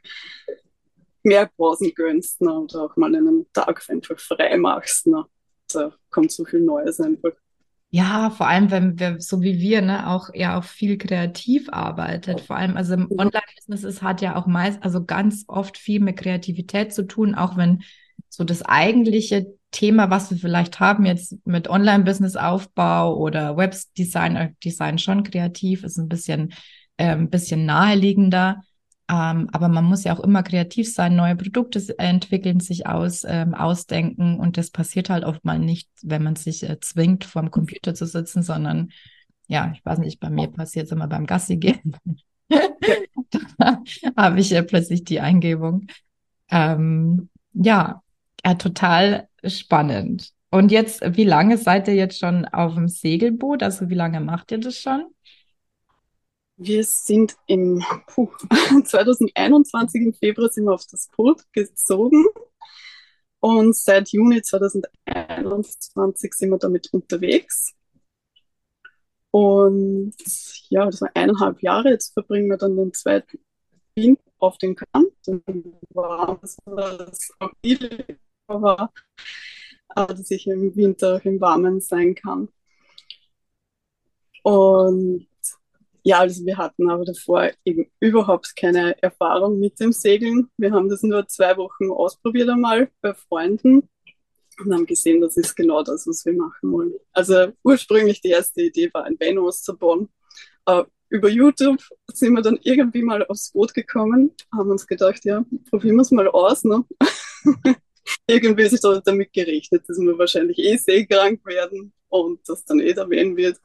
mehr 1.22 1.50
Pausen 1.56 1.92
gönnst 1.94 2.40
ne, 2.40 2.52
oder 2.52 2.84
auch 2.84 2.96
mal 2.96 3.14
einen 3.14 3.46
Tag 3.52 3.84
einfach 3.88 4.18
frei 4.18 4.56
machst. 4.56 5.06
Ne. 5.06 5.24
Da 5.72 5.92
kommt 6.10 6.32
so 6.32 6.44
viel 6.44 6.60
Neues 6.60 7.00
einfach. 7.00 7.32
Ja, 7.90 8.28
vor 8.30 8.46
allem, 8.46 8.70
wenn 8.70 8.98
wir, 8.98 9.20
so 9.20 9.40
wie 9.40 9.58
wir, 9.58 9.80
ne, 9.80 10.10
auch 10.10 10.28
ja 10.34 10.58
auch 10.58 10.64
viel 10.64 10.98
kreativ 10.98 11.68
arbeitet. 11.70 12.42
Vor 12.42 12.56
allem, 12.56 12.76
also 12.76 12.94
im 12.94 13.10
Online-Business 13.10 13.82
es 13.84 14.02
hat 14.02 14.20
ja 14.20 14.36
auch 14.36 14.46
meist, 14.46 14.82
also 14.82 15.04
ganz 15.04 15.44
oft 15.48 15.78
viel 15.78 16.00
mit 16.00 16.18
Kreativität 16.18 16.92
zu 16.92 17.06
tun, 17.06 17.34
auch 17.34 17.56
wenn 17.56 17.82
so 18.28 18.44
das 18.44 18.62
eigentliche 18.62 19.57
Thema, 19.70 20.10
was 20.10 20.30
wir 20.30 20.38
vielleicht 20.38 20.80
haben, 20.80 21.04
jetzt 21.04 21.46
mit 21.46 21.68
Online-Business-Aufbau 21.68 23.16
oder 23.16 23.56
Webdesign, 23.56 24.56
Design 24.64 24.98
schon 24.98 25.22
kreativ, 25.22 25.84
ist 25.84 25.98
ein 25.98 26.08
bisschen, 26.08 26.52
äh, 26.96 27.10
ein 27.10 27.30
bisschen 27.30 27.66
naheliegender. 27.66 28.62
Ähm, 29.10 29.48
aber 29.52 29.68
man 29.68 29.84
muss 29.84 30.04
ja 30.04 30.14
auch 30.14 30.20
immer 30.20 30.42
kreativ 30.42 30.92
sein, 30.92 31.16
neue 31.16 31.36
Produkte 31.36 31.82
entwickeln, 31.98 32.60
sich 32.60 32.86
aus, 32.86 33.24
ähm, 33.26 33.54
ausdenken. 33.54 34.38
Und 34.38 34.56
das 34.56 34.70
passiert 34.70 35.10
halt 35.10 35.24
oft 35.24 35.44
mal 35.44 35.58
nicht, 35.58 35.88
wenn 36.02 36.22
man 36.22 36.36
sich 36.36 36.62
äh, 36.68 36.78
zwingt, 36.80 37.24
vor 37.24 37.42
dem 37.42 37.50
Computer 37.50 37.94
zu 37.94 38.06
sitzen, 38.06 38.42
sondern 38.42 38.90
ja, 39.48 39.72
ich 39.74 39.84
weiß 39.84 39.98
nicht, 39.98 40.20
bei 40.20 40.28
mir 40.28 40.48
passiert 40.48 40.86
es 40.86 40.92
immer 40.92 41.08
beim 41.08 41.26
Gassi 41.26 41.56
gehen. 41.56 41.96
da 43.58 43.82
habe 44.16 44.40
ich 44.40 44.52
äh, 44.52 44.62
plötzlich 44.62 45.04
die 45.04 45.20
Eingebung. 45.20 45.86
Ähm, 46.50 47.30
ja, 47.54 48.02
ja, 48.44 48.54
total 48.54 49.28
spannend. 49.44 50.32
Und 50.50 50.72
jetzt, 50.72 51.02
wie 51.16 51.24
lange 51.24 51.58
seid 51.58 51.88
ihr 51.88 51.94
jetzt 51.94 52.18
schon 52.18 52.46
auf 52.46 52.74
dem 52.74 52.88
Segelboot? 52.88 53.62
Also 53.62 53.90
wie 53.90 53.94
lange 53.94 54.20
macht 54.20 54.50
ihr 54.52 54.58
das 54.58 54.78
schon? 54.78 55.04
Wir 56.56 56.82
sind 56.82 57.36
im 57.46 57.84
puh, 58.06 58.30
2021 58.84 60.02
im 60.02 60.14
Februar 60.14 60.50
sind 60.50 60.64
wir 60.64 60.72
auf 60.72 60.86
das 60.90 61.08
Boot 61.16 61.42
gezogen 61.52 62.24
und 63.40 63.76
seit 63.76 64.08
Juni 64.10 64.42
2021 64.42 66.34
sind 66.34 66.50
wir 66.50 66.58
damit 66.58 66.92
unterwegs. 66.92 67.74
Und 69.30 70.14
ja, 70.68 70.86
das 70.86 71.00
war 71.00 71.10
eineinhalb 71.14 71.62
Jahre. 71.62 71.90
Jetzt 71.90 72.12
verbringen 72.14 72.48
wir 72.48 72.56
dann 72.56 72.76
den 72.76 72.92
zweiten 72.92 73.38
Winter 73.94 74.22
auf 74.38 74.58
den 74.58 74.74
Kant. 74.74 75.12
War 75.90 76.40
das 76.40 77.30
auch 77.38 77.52
viel 78.48 78.62
war, 78.62 78.92
dass 79.94 80.30
ich 80.30 80.46
im 80.46 80.74
Winter 80.76 81.16
auch 81.16 81.24
im 81.24 81.40
Warmen 81.40 81.80
sein 81.80 82.14
kann. 82.14 82.48
Und 84.42 85.26
ja, 86.02 86.20
also 86.20 86.44
wir 86.46 86.56
hatten 86.56 86.88
aber 86.88 87.04
davor 87.04 87.50
eben 87.64 87.90
überhaupt 88.00 88.56
keine 88.56 89.00
Erfahrung 89.02 89.58
mit 89.58 89.78
dem 89.80 89.92
Segeln. 89.92 90.48
Wir 90.56 90.72
haben 90.72 90.88
das 90.88 91.02
nur 91.02 91.26
zwei 91.28 91.56
Wochen 91.56 91.90
ausprobiert 91.90 92.48
einmal 92.48 92.90
bei 93.02 93.12
Freunden 93.12 93.88
und 94.58 94.74
haben 94.74 94.86
gesehen, 94.86 95.20
das 95.20 95.36
ist 95.36 95.54
genau 95.54 95.82
das, 95.82 96.06
was 96.06 96.24
wir 96.24 96.32
machen 96.32 96.72
wollen. 96.72 96.94
Also 97.12 97.52
ursprünglich 97.62 98.20
die 98.22 98.30
erste 98.30 98.62
Idee 98.62 98.90
war, 98.92 99.04
ein 99.04 99.18
Benno 99.18 99.46
auszubauen. 99.46 100.08
Uh, 100.68 100.84
über 101.10 101.28
YouTube 101.28 101.80
sind 102.12 102.34
wir 102.34 102.42
dann 102.42 102.58
irgendwie 102.62 103.02
mal 103.02 103.26
aufs 103.26 103.52
Boot 103.52 103.72
gekommen, 103.72 104.32
haben 104.52 104.70
uns 104.70 104.86
gedacht, 104.86 105.24
ja, 105.24 105.44
probieren 105.70 105.96
wir 105.96 106.02
es 106.02 106.10
mal 106.10 106.28
aus. 106.28 106.64
Ne? 106.64 106.84
irgendwie 108.26 108.62
ist 108.62 108.84
es 108.84 109.02
damit 109.04 109.32
gerechnet, 109.32 109.88
dass 109.88 109.98
wir 109.98 110.18
wahrscheinlich 110.18 110.58
eh 110.58 110.76
seekrank 110.76 111.44
werden 111.44 111.92
und 112.08 112.40
das 112.48 112.64
dann 112.64 112.80
eh 112.80 112.90
erwähnen 112.90 113.36
wird. 113.36 113.58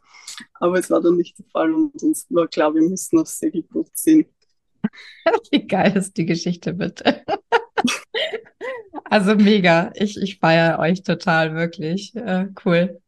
Aber 0.55 0.79
es 0.79 0.89
war 0.89 1.01
dann 1.01 1.17
nicht 1.17 1.37
der 1.37 1.45
Fall 1.51 1.73
und 1.73 2.01
uns 2.01 2.25
war 2.29 2.47
klar, 2.47 2.73
wir 2.73 2.81
müssen 2.81 3.19
aufs 3.19 3.39
Segelboot 3.39 3.95
ziehen. 3.95 4.25
Wie 5.51 5.65
geil 5.67 5.95
ist 5.95 6.17
die 6.17 6.25
Geschichte 6.25 6.73
bitte? 6.73 7.23
also 9.05 9.35
mega. 9.35 9.91
Ich, 9.95 10.17
ich 10.17 10.39
feiere 10.39 10.79
euch 10.79 11.03
total, 11.03 11.55
wirklich. 11.55 12.15
Äh, 12.15 12.47
cool. 12.65 12.99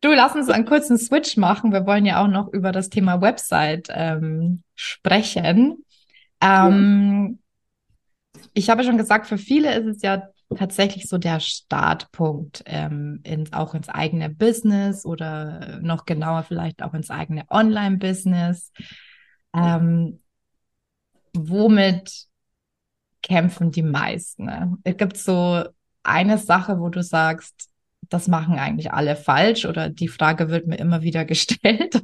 Du, 0.00 0.12
lass 0.12 0.34
uns 0.34 0.48
einen 0.48 0.66
kurzen 0.66 0.98
Switch 0.98 1.36
machen. 1.36 1.72
Wir 1.72 1.86
wollen 1.86 2.06
ja 2.06 2.22
auch 2.22 2.28
noch 2.28 2.52
über 2.52 2.72
das 2.72 2.90
Thema 2.90 3.20
Website 3.20 3.88
ähm, 3.90 4.62
sprechen. 4.74 5.84
Ähm. 6.40 7.38
Ich 8.52 8.70
habe 8.70 8.84
schon 8.84 8.98
gesagt, 8.98 9.26
für 9.26 9.38
viele 9.38 9.74
ist 9.74 9.86
es 9.86 10.02
ja 10.02 10.28
tatsächlich 10.54 11.08
so 11.08 11.18
der 11.18 11.40
Startpunkt 11.40 12.62
ähm, 12.66 13.20
ins, 13.24 13.52
auch 13.52 13.74
ins 13.74 13.88
eigene 13.88 14.30
Business 14.30 15.04
oder 15.04 15.80
noch 15.80 16.04
genauer 16.04 16.44
vielleicht 16.44 16.82
auch 16.82 16.94
ins 16.94 17.10
eigene 17.10 17.44
Online-Business. 17.50 18.72
Ähm, 19.54 20.20
womit 21.32 22.26
kämpfen 23.22 23.72
die 23.72 23.82
meisten? 23.82 24.44
Ne? 24.44 24.78
Es 24.84 24.96
gibt 24.96 25.16
so 25.16 25.64
eine 26.02 26.38
Sache, 26.38 26.78
wo 26.78 26.88
du 26.88 27.02
sagst, 27.02 27.70
das 28.08 28.28
machen 28.28 28.58
eigentlich 28.58 28.92
alle 28.92 29.16
falsch 29.16 29.66
oder 29.66 29.88
die 29.88 30.08
Frage 30.08 30.48
wird 30.48 30.66
mir 30.68 30.78
immer 30.78 31.02
wieder 31.02 31.24
gestellt. 31.26 32.00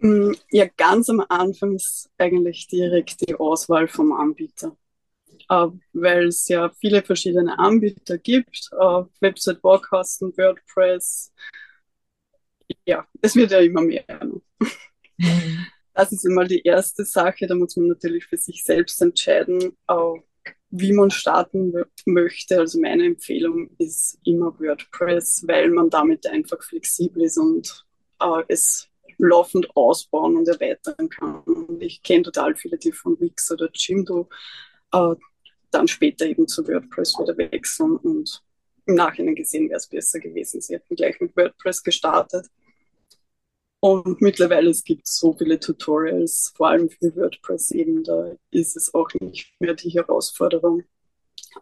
Mm, 0.00 0.32
ja, 0.50 0.66
ganz 0.76 1.08
am 1.08 1.24
Anfang 1.28 1.74
ist 1.74 2.10
eigentlich 2.18 2.68
direkt 2.68 3.26
die 3.26 3.34
Auswahl 3.34 3.88
vom 3.88 4.12
Anbieter 4.12 4.76
äh, 5.48 5.66
weil 5.92 6.28
es 6.28 6.48
ja 6.48 6.70
viele 6.80 7.02
verschiedene 7.02 7.58
Anbieter 7.58 8.18
gibt, 8.18 8.68
äh, 8.72 9.02
Website, 9.20 9.60
Baukasten, 9.62 10.36
WordPress. 10.36 11.32
Ja, 12.86 13.06
es 13.20 13.36
wird 13.36 13.50
ja 13.50 13.60
immer 13.60 13.82
mehr. 13.82 14.04
Mhm. 15.16 15.66
Das 15.94 16.10
ist 16.10 16.24
immer 16.24 16.44
die 16.44 16.62
erste 16.62 17.04
Sache, 17.04 17.46
da 17.46 17.54
muss 17.54 17.76
man 17.76 17.88
natürlich 17.88 18.26
für 18.26 18.36
sich 18.36 18.64
selbst 18.64 19.00
entscheiden, 19.00 19.76
äh, 19.88 20.20
wie 20.70 20.92
man 20.92 21.10
starten 21.10 21.72
möchte. 22.04 22.58
Also 22.58 22.80
meine 22.80 23.06
Empfehlung 23.06 23.70
ist 23.78 24.18
immer 24.24 24.58
WordPress, 24.58 25.44
weil 25.46 25.70
man 25.70 25.90
damit 25.90 26.26
einfach 26.26 26.60
flexibel 26.62 27.22
ist 27.22 27.38
und 27.38 27.86
äh, 28.20 28.42
es 28.48 28.88
laufend 29.18 29.68
ausbauen 29.76 30.36
und 30.36 30.48
erweitern 30.48 31.08
kann. 31.08 31.42
Und 31.42 31.80
ich 31.80 32.02
kenne 32.02 32.24
total 32.24 32.56
viele, 32.56 32.76
die 32.76 32.90
von 32.90 33.18
Wix 33.20 33.52
oder 33.52 33.70
Jimdo 33.72 34.28
äh, 34.92 35.14
dann 35.74 35.88
später 35.88 36.26
eben 36.26 36.46
zu 36.48 36.66
WordPress 36.66 37.18
wieder 37.18 37.36
wechseln 37.36 37.96
und 37.96 38.42
im 38.86 38.94
Nachhinein 38.94 39.34
gesehen 39.34 39.68
wäre 39.68 39.78
es 39.78 39.86
besser 39.86 40.20
gewesen. 40.20 40.60
Sie 40.60 40.74
hätten 40.74 40.94
gleich 40.94 41.18
mit 41.20 41.36
WordPress 41.36 41.82
gestartet. 41.82 42.46
Und 43.80 44.20
mittlerweile 44.22 44.70
es 44.70 44.82
gibt 44.84 45.06
so 45.06 45.34
viele 45.34 45.60
Tutorials, 45.60 46.52
vor 46.56 46.68
allem 46.68 46.88
für 46.88 47.14
WordPress 47.16 47.70
eben, 47.72 48.02
da 48.02 48.34
ist 48.50 48.76
es 48.76 48.94
auch 48.94 49.08
nicht 49.20 49.52
mehr 49.60 49.74
die 49.74 49.90
Herausforderung, 49.90 50.84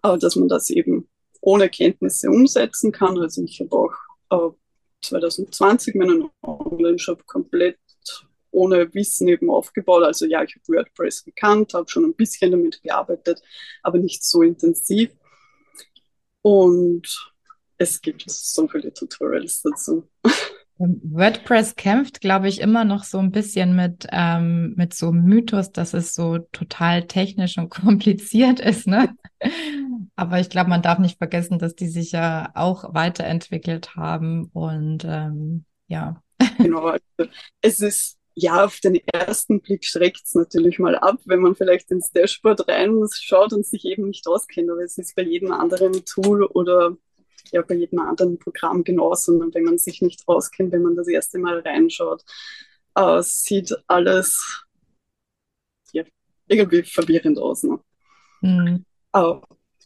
dass 0.02 0.36
man 0.36 0.48
das 0.48 0.70
eben 0.70 1.08
ohne 1.40 1.68
Kenntnisse 1.68 2.30
umsetzen 2.30 2.92
kann. 2.92 3.18
Also 3.18 3.42
ich 3.42 3.60
habe 3.60 3.90
auch 4.30 4.54
2020 5.02 5.96
meinen 5.96 6.30
Online-Shop 6.42 7.26
komplett 7.26 7.78
ohne 8.52 8.92
Wissen 8.94 9.28
eben 9.28 9.50
aufgebaut. 9.50 10.04
Also 10.04 10.26
ja, 10.26 10.42
ich 10.42 10.54
habe 10.54 10.78
WordPress 10.78 11.24
gekannt, 11.24 11.74
habe 11.74 11.88
schon 11.88 12.04
ein 12.04 12.14
bisschen 12.14 12.52
damit 12.52 12.82
gearbeitet, 12.82 13.42
aber 13.82 13.98
nicht 13.98 14.22
so 14.24 14.42
intensiv. 14.42 15.10
Und 16.42 17.32
es 17.78 18.00
gibt 18.00 18.24
so 18.28 18.68
viele 18.68 18.92
Tutorials 18.92 19.62
dazu. 19.62 20.08
WordPress 20.78 21.76
kämpft, 21.76 22.20
glaube 22.20 22.48
ich, 22.48 22.60
immer 22.60 22.84
noch 22.84 23.04
so 23.04 23.18
ein 23.18 23.30
bisschen 23.30 23.76
mit, 23.76 24.06
ähm, 24.10 24.74
mit 24.76 24.94
so 24.94 25.08
einem 25.08 25.24
Mythos, 25.24 25.70
dass 25.70 25.94
es 25.94 26.14
so 26.14 26.38
total 26.38 27.06
technisch 27.06 27.58
und 27.58 27.70
kompliziert 27.70 28.58
ist. 28.60 28.86
Ne? 28.86 29.14
Aber 30.16 30.40
ich 30.40 30.50
glaube, 30.50 30.70
man 30.70 30.82
darf 30.82 30.98
nicht 30.98 31.18
vergessen, 31.18 31.58
dass 31.58 31.74
die 31.74 31.88
sich 31.88 32.12
ja 32.12 32.50
auch 32.54 32.94
weiterentwickelt 32.94 33.94
haben 33.94 34.46
und 34.52 35.04
ähm, 35.04 35.64
ja. 35.86 36.20
Genau, 36.58 36.86
also 36.86 37.30
es 37.60 37.80
ist 37.80 38.18
ja, 38.34 38.64
auf 38.64 38.80
den 38.80 38.96
ersten 39.12 39.60
Blick 39.60 39.84
schreckt 39.84 40.22
es 40.24 40.34
natürlich 40.34 40.78
mal 40.78 40.96
ab, 40.96 41.20
wenn 41.26 41.40
man 41.40 41.54
vielleicht 41.54 41.90
ins 41.90 42.10
Dashboard 42.12 42.68
reinschaut 42.68 43.52
und 43.52 43.66
sich 43.66 43.84
eben 43.84 44.06
nicht 44.06 44.26
auskennt. 44.26 44.70
Aber 44.70 44.82
es 44.82 44.98
ist 44.98 45.14
bei 45.14 45.22
jedem 45.22 45.52
anderen 45.52 46.04
Tool 46.04 46.44
oder 46.44 46.96
ja, 47.50 47.62
bei 47.62 47.74
jedem 47.74 47.98
anderen 47.98 48.38
Programm 48.38 48.84
genauso. 48.84 49.32
Und 49.32 49.54
wenn 49.54 49.64
man 49.64 49.78
sich 49.78 50.00
nicht 50.00 50.26
auskennt, 50.26 50.72
wenn 50.72 50.82
man 50.82 50.96
das 50.96 51.08
erste 51.08 51.38
Mal 51.38 51.60
reinschaut, 51.60 52.24
äh, 52.94 53.22
sieht 53.22 53.74
alles 53.86 54.64
ja, 55.92 56.04
irgendwie 56.48 56.82
verwirrend 56.82 57.38
aus. 57.38 57.62
Ne? 57.64 57.78
Mhm. 58.40 58.84
Äh, 59.12 59.34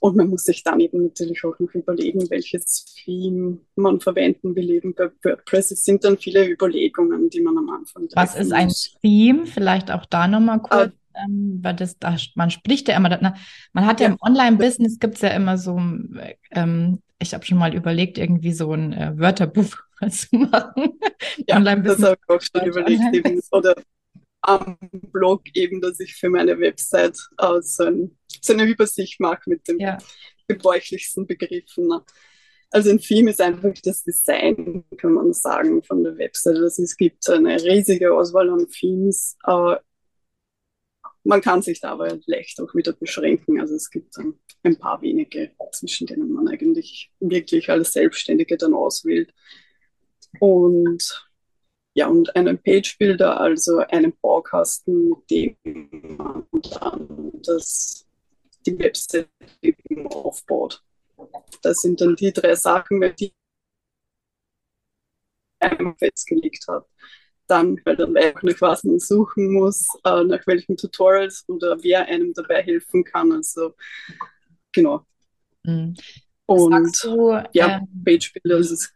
und 0.06 0.16
man 0.16 0.28
muss 0.28 0.44
sich 0.44 0.62
dann 0.62 0.78
eben 0.78 1.02
natürlich 1.02 1.42
auch 1.44 1.58
noch 1.58 1.74
überlegen, 1.74 2.30
welches 2.30 2.84
Theme 2.94 3.58
man 3.74 3.98
verwenden 3.98 4.54
will. 4.54 4.70
Eben 4.70 4.94
bei 4.94 5.10
WordPress 5.24 5.72
es 5.72 5.84
sind 5.84 6.04
dann 6.04 6.16
viele 6.16 6.48
Überlegungen, 6.48 7.28
die 7.28 7.40
man 7.40 7.58
am 7.58 7.68
Anfang 7.70 8.06
Was 8.14 8.36
ist 8.36 8.52
ein 8.52 8.68
muss. 8.68 8.94
Theme? 9.02 9.46
Vielleicht 9.46 9.90
auch 9.90 10.06
da 10.06 10.28
nochmal 10.28 10.60
kurz. 10.60 10.92
Uh, 10.92 11.24
ähm, 11.24 11.58
weil 11.62 11.74
das, 11.74 11.98
da, 11.98 12.14
man 12.36 12.50
spricht 12.50 12.88
ja 12.88 12.96
immer, 12.96 13.08
na, 13.20 13.34
man 13.72 13.86
hat 13.86 14.00
ja, 14.00 14.06
ja 14.06 14.12
im 14.12 14.18
Online-Business 14.20 15.00
gibt 15.00 15.14
es 15.14 15.22
ja 15.22 15.30
immer 15.30 15.58
so, 15.58 15.80
ähm, 16.52 17.00
ich 17.18 17.34
habe 17.34 17.44
schon 17.44 17.58
mal 17.58 17.74
überlegt, 17.74 18.18
irgendwie 18.18 18.52
so 18.52 18.72
ein 18.72 18.92
äh, 18.92 19.12
Wörterbuch 19.18 19.74
zu 20.10 20.36
machen. 20.36 21.00
Ja, 21.48 21.58
das 21.58 22.02
habe 22.02 22.16
ich 22.22 22.28
auch 22.28 22.40
schon 22.40 22.68
überlegt. 22.68 23.02
Eben, 23.12 23.40
oder 23.50 23.74
am 24.46 24.78
Blog 25.12 25.42
eben, 25.54 25.80
dass 25.80 26.00
ich 26.00 26.14
für 26.14 26.28
meine 26.28 26.58
Website 26.58 27.18
äh, 27.38 27.60
so, 27.60 27.84
ein, 27.84 28.16
so, 28.40 28.52
eine 28.52 28.64
Übersicht 28.64 29.20
mache 29.20 29.42
mit 29.46 29.66
den 29.68 29.78
ja. 29.78 29.98
gebräuchlichsten 30.48 31.26
Begriffen. 31.26 31.88
Ne? 31.88 32.02
Also 32.70 32.90
ein 32.90 32.98
Theme 32.98 33.30
ist 33.30 33.40
einfach 33.40 33.74
das 33.84 34.02
Design, 34.04 34.84
kann 34.98 35.12
man 35.12 35.32
sagen, 35.32 35.82
von 35.82 36.02
der 36.02 36.16
Website. 36.18 36.56
Also 36.56 36.82
es 36.82 36.96
gibt 36.96 37.28
eine 37.28 37.62
riesige 37.62 38.12
Auswahl 38.14 38.50
an 38.50 38.68
Themes. 38.68 39.36
Äh, 39.46 39.76
man 41.24 41.40
kann 41.40 41.62
sich 41.62 41.80
da 41.80 41.92
aber 41.92 42.18
leicht 42.26 42.60
auch 42.60 42.74
wieder 42.74 42.92
beschränken. 42.92 43.60
Also 43.60 43.74
es 43.74 43.90
gibt 43.90 44.16
dann 44.16 44.34
ein 44.62 44.78
paar 44.78 45.02
wenige, 45.02 45.50
zwischen 45.72 46.06
denen 46.06 46.32
man 46.32 46.48
eigentlich 46.48 47.10
wirklich 47.18 47.68
als 47.68 47.92
Selbstständige 47.92 48.56
dann 48.56 48.74
auswählt. 48.74 49.32
Und 50.38 51.25
ja, 51.96 52.08
und 52.08 52.36
einen 52.36 52.62
Page-Builder, 52.62 53.40
also 53.40 53.78
einen 53.78 54.12
Baukasten, 54.20 55.08
mit 55.08 55.30
dem 55.30 55.56
man 56.18 56.46
dann 56.80 57.32
das, 57.42 58.06
die 58.66 58.78
Website 58.78 59.30
eben 59.62 60.06
aufbaut. 60.08 60.82
Das 61.62 61.78
sind 61.78 62.00
dann 62.00 62.14
die 62.14 62.32
drei 62.32 62.54
Sachen, 62.54 63.00
die 63.18 63.32
einem 65.58 65.96
festgelegt 65.96 66.66
hat 66.68 66.86
dann, 67.46 67.80
weil 67.84 67.96
dann 67.96 68.16
auch 68.16 68.42
nach 68.42 68.60
was 68.60 68.84
man 68.84 68.98
suchen 68.98 69.52
muss, 69.52 69.86
äh, 70.04 70.24
nach 70.24 70.46
welchen 70.46 70.76
Tutorials 70.76 71.44
oder 71.48 71.82
wer 71.82 72.06
einem 72.06 72.34
dabei 72.34 72.62
helfen 72.62 73.04
kann. 73.04 73.32
Also 73.32 73.74
genau. 74.72 75.06
Mhm. 75.62 75.94
Und 76.46 77.04
du, 77.04 77.30
ja, 77.52 77.78
ähm, 77.78 78.04
Page-Builder 78.04 78.58
ist 78.58 78.70
es. 78.70 78.92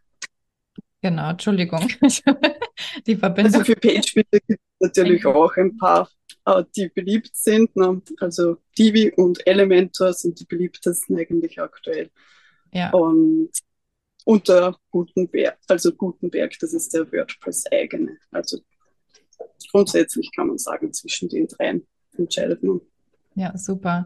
Genau, 1.01 1.31
Entschuldigung. 1.31 1.87
die 3.07 3.15
Verbindung. 3.15 3.53
Also 3.53 3.65
für 3.65 3.75
Page-Builder 3.75 4.39
gibt 4.47 4.61
es 4.61 4.87
natürlich 4.87 5.25
auch 5.25 5.55
ein 5.57 5.77
paar, 5.77 6.09
äh, 6.45 6.63
die 6.75 6.89
beliebt 6.89 7.35
sind. 7.35 7.75
Ne? 7.75 8.01
Also 8.19 8.57
Divi 8.77 9.11
und 9.15 9.45
Elementor 9.47 10.13
sind 10.13 10.39
die 10.39 10.45
beliebtesten 10.45 11.17
eigentlich 11.17 11.59
aktuell. 11.59 12.11
Ja. 12.71 12.91
Und 12.91 13.49
unter 14.25 14.77
Gutenberg, 14.91 15.57
also 15.67 15.91
Gutenberg, 15.91 16.53
das 16.59 16.73
ist 16.73 16.93
der 16.93 17.11
WordPress 17.11 17.65
eigene. 17.71 18.17
Also 18.31 18.59
grundsätzlich 19.71 20.31
kann 20.35 20.47
man 20.47 20.59
sagen, 20.59 20.93
zwischen 20.93 21.29
den 21.29 21.47
dreien 21.47 21.87
entscheidet 22.17 22.61
man. 22.61 22.81
Ja, 23.33 23.57
super. 23.57 24.05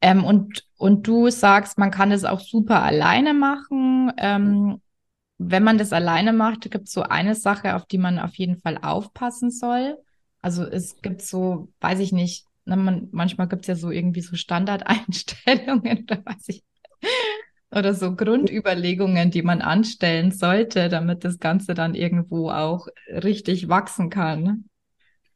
Ähm, 0.00 0.24
und, 0.24 0.64
und 0.78 1.06
du 1.06 1.28
sagst, 1.28 1.76
man 1.76 1.90
kann 1.90 2.12
es 2.12 2.24
auch 2.24 2.40
super 2.40 2.82
alleine 2.82 3.34
machen. 3.34 4.12
Ähm, 4.16 4.80
wenn 5.42 5.64
man 5.64 5.78
das 5.78 5.94
alleine 5.94 6.34
macht, 6.34 6.70
gibt 6.70 6.86
es 6.88 6.92
so 6.92 7.02
eine 7.02 7.34
Sache, 7.34 7.74
auf 7.74 7.86
die 7.86 7.96
man 7.96 8.18
auf 8.18 8.34
jeden 8.34 8.58
Fall 8.58 8.76
aufpassen 8.82 9.50
soll. 9.50 9.96
Also 10.42 10.64
es 10.64 11.00
gibt 11.00 11.22
so, 11.22 11.72
weiß 11.80 11.98
ich 12.00 12.12
nicht, 12.12 12.44
ne, 12.66 12.76
man, 12.76 13.08
manchmal 13.10 13.48
gibt 13.48 13.62
es 13.62 13.68
ja 13.68 13.74
so 13.74 13.90
irgendwie 13.90 14.20
so 14.20 14.36
Standardeinstellungen 14.36 16.04
oder 16.10 16.22
weiß 16.24 16.48
ich 16.48 16.62
oder 17.72 17.94
so 17.94 18.16
Grundüberlegungen, 18.16 19.30
die 19.30 19.42
man 19.42 19.62
anstellen 19.62 20.32
sollte, 20.32 20.88
damit 20.88 21.24
das 21.24 21.38
Ganze 21.38 21.72
dann 21.72 21.94
irgendwo 21.94 22.50
auch 22.50 22.88
richtig 23.08 23.68
wachsen 23.68 24.10
kann? 24.10 24.64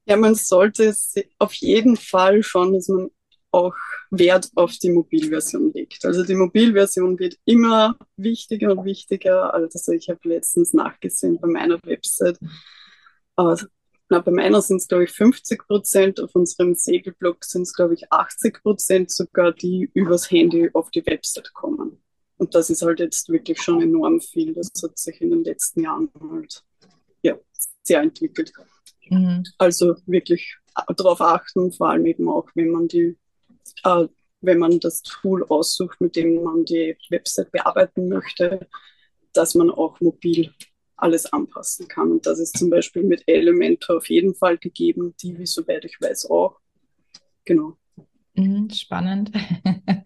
Ja, 0.05 0.17
man 0.17 0.35
sollte 0.35 0.95
auf 1.39 1.55
jeden 1.55 1.97
Fall 1.97 2.43
schon, 2.43 2.75
dass 2.75 2.89
man 2.89 3.09
auch 3.55 3.75
Wert 4.11 4.51
auf 4.55 4.73
die 4.79 4.91
Mobilversion 4.91 5.73
legt. 5.73 6.05
Also 6.05 6.25
die 6.25 6.35
Mobilversion 6.35 7.19
wird 7.19 7.37
immer 7.45 7.97
wichtiger 8.17 8.73
und 8.73 8.85
wichtiger. 8.85 9.55
Also 9.55 9.93
ich 9.93 10.09
habe 10.09 10.21
letztens 10.25 10.73
nachgesehen 10.73 11.39
bei 11.41 11.49
meiner 11.49 11.79
Website. 11.85 12.39
Äh, 13.37 13.57
na, 14.11 14.21
bei 14.21 14.31
meiner 14.33 14.61
sind 14.61 14.79
es, 14.79 14.89
glaube 14.89 15.05
ich, 15.05 15.11
50 15.13 15.67
Prozent. 15.67 16.21
Auf 16.21 16.35
unserem 16.35 16.75
Segelblog 16.75 17.45
sind 17.45 17.63
es, 17.63 17.73
glaube 17.73 17.95
ich, 17.95 18.13
80 18.13 18.63
Prozent 18.63 19.11
sogar, 19.11 19.53
die 19.53 19.91
übers 19.95 20.31
Handy 20.31 20.71
auf 20.75 20.91
die 20.91 21.07
Website 21.07 21.53
kommen. 21.55 22.03
Und 22.37 22.55
das 22.55 22.69
ist 22.69 22.83
halt 22.83 23.01
jetzt 23.01 23.29
wirklich 23.29 23.63
schon 23.63 23.81
enorm 23.81 24.21
viel. 24.21 24.53
Das 24.53 24.71
hat 24.83 24.99
sich 24.99 25.21
in 25.21 25.31
den 25.31 25.45
letzten 25.45 25.83
Jahren 25.83 26.11
halt 26.31 26.63
ja, 27.23 27.39
sehr 27.83 28.03
entwickelt. 28.03 28.53
Mhm. 29.09 29.45
Also 29.59 29.97
wirklich 30.07 30.57
darauf 30.97 31.21
achten, 31.21 31.73
vor 31.73 31.91
allem 31.91 32.07
eben 32.07 32.29
auch, 32.29 32.49
wenn 32.55 32.71
man 32.71 32.89
die, 32.89 33.17
äh, 33.83 34.07
wenn 34.41 34.59
man 34.59 34.79
das 34.81 35.03
Tool 35.03 35.45
aussucht, 35.49 36.01
mit 36.01 36.17
dem 36.17 36.43
man 36.43 36.65
die 36.65 36.97
Website 37.11 37.51
bearbeiten 37.51 38.09
möchte, 38.09 38.67
dass 39.33 39.55
man 39.55 39.71
auch 39.71 40.01
mobil 40.01 40.53
alles 40.97 41.33
anpassen 41.33 41.89
kann. 41.89 42.13
Und 42.13 42.27
das 42.27 42.39
ist 42.39 42.57
zum 42.57 42.71
Beispiel 42.71 43.03
mit 43.03 43.25
Elementor 43.27 43.97
auf 43.97 44.09
jeden 44.09 44.35
Fall 44.35 44.59
gegeben, 44.59 45.15
die, 45.21 45.39
wie 45.39 45.47
soweit 45.47 45.85
ich 45.85 46.01
weiß, 46.01 46.31
auch. 46.31 46.59
Genau. 47.45 47.77
Mhm, 48.35 48.71
spannend. 48.71 49.33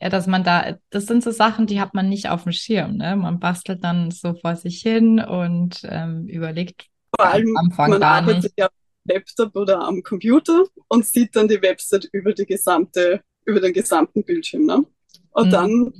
Ja, 0.00 0.10
dass 0.10 0.26
man 0.26 0.44
da, 0.44 0.76
das 0.90 1.06
sind 1.06 1.22
so 1.22 1.30
Sachen, 1.30 1.66
die 1.66 1.80
hat 1.80 1.94
man 1.94 2.08
nicht 2.08 2.28
auf 2.28 2.42
dem 2.42 2.52
Schirm. 2.52 2.96
Ne? 2.96 3.16
Man 3.16 3.38
bastelt 3.38 3.82
dann 3.84 4.10
so 4.10 4.34
vor 4.34 4.56
sich 4.56 4.82
hin 4.82 5.18
und 5.20 5.80
ähm, 5.84 6.26
überlegt 6.26 6.88
vor 7.16 7.26
allem, 7.26 7.56
am 7.56 7.66
Anfang 7.66 7.90
man 7.90 8.00
gar 8.00 8.16
arbeitet 8.16 8.42
nicht. 8.42 8.54
ja 8.58 8.68
Laptop 9.04 9.54
oder 9.56 9.80
am 9.80 10.02
Computer 10.02 10.66
und 10.88 11.04
sieht 11.04 11.36
dann 11.36 11.48
die 11.48 11.60
Website 11.60 12.08
über 12.12 12.32
die 12.32 12.46
gesamte, 12.46 13.22
über 13.44 13.60
den 13.60 13.72
gesamten 13.72 14.24
Bildschirm. 14.24 14.66
Ne? 14.66 14.84
Und 15.30 15.46
mhm. 15.46 15.50
dann 15.50 15.92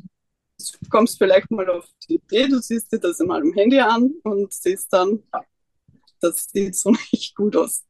kommst 0.90 1.14
du 1.14 1.24
vielleicht 1.24 1.50
mal 1.50 1.68
auf 1.68 1.86
die 2.08 2.14
Idee, 2.14 2.48
du 2.48 2.60
siehst 2.60 2.92
dir 2.92 2.98
das 2.98 3.18
mal 3.18 3.40
am 3.40 3.52
Handy 3.52 3.80
an 3.80 4.14
und 4.22 4.52
siehst 4.52 4.92
dann, 4.92 5.22
das 6.20 6.48
sieht 6.52 6.76
so 6.76 6.90
nicht 7.12 7.34
gut 7.34 7.56
aus. 7.56 7.84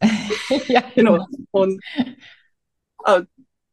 ja, 0.68 0.82
genau. 0.94 1.12
genau. 1.14 1.26
Und 1.50 1.82
äh, 3.04 3.22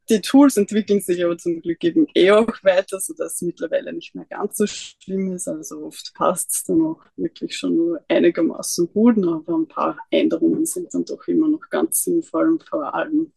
die 0.09 0.21
Tools 0.21 0.57
entwickeln 0.57 1.01
sich 1.01 1.23
aber 1.23 1.37
zum 1.37 1.61
Glück 1.61 1.83
eben 1.83 2.07
eh 2.13 2.31
auch 2.31 2.63
weiter, 2.63 2.99
sodass 2.99 3.35
es 3.35 3.41
mittlerweile 3.41 3.91
nicht 3.91 4.13
mehr 4.13 4.25
ganz 4.25 4.57
so 4.57 4.67
schlimm 4.67 5.33
ist. 5.33 5.47
Also 5.47 5.85
oft 5.85 6.13
passt 6.13 6.51
es 6.51 6.63
dann 6.63 6.81
auch 6.81 7.01
wirklich 7.15 7.57
schon 7.57 7.75
nur 7.75 8.01
einigermaßen 8.07 8.91
gut, 8.93 9.17
aber 9.17 9.57
ein 9.57 9.67
paar 9.67 9.97
Änderungen 10.11 10.65
sind 10.65 10.93
dann 10.93 11.05
doch 11.05 11.27
immer 11.27 11.47
noch 11.47 11.69
ganz 11.69 12.03
sinnvoll, 12.03 12.59
vor 12.69 12.93
allem, 12.93 13.31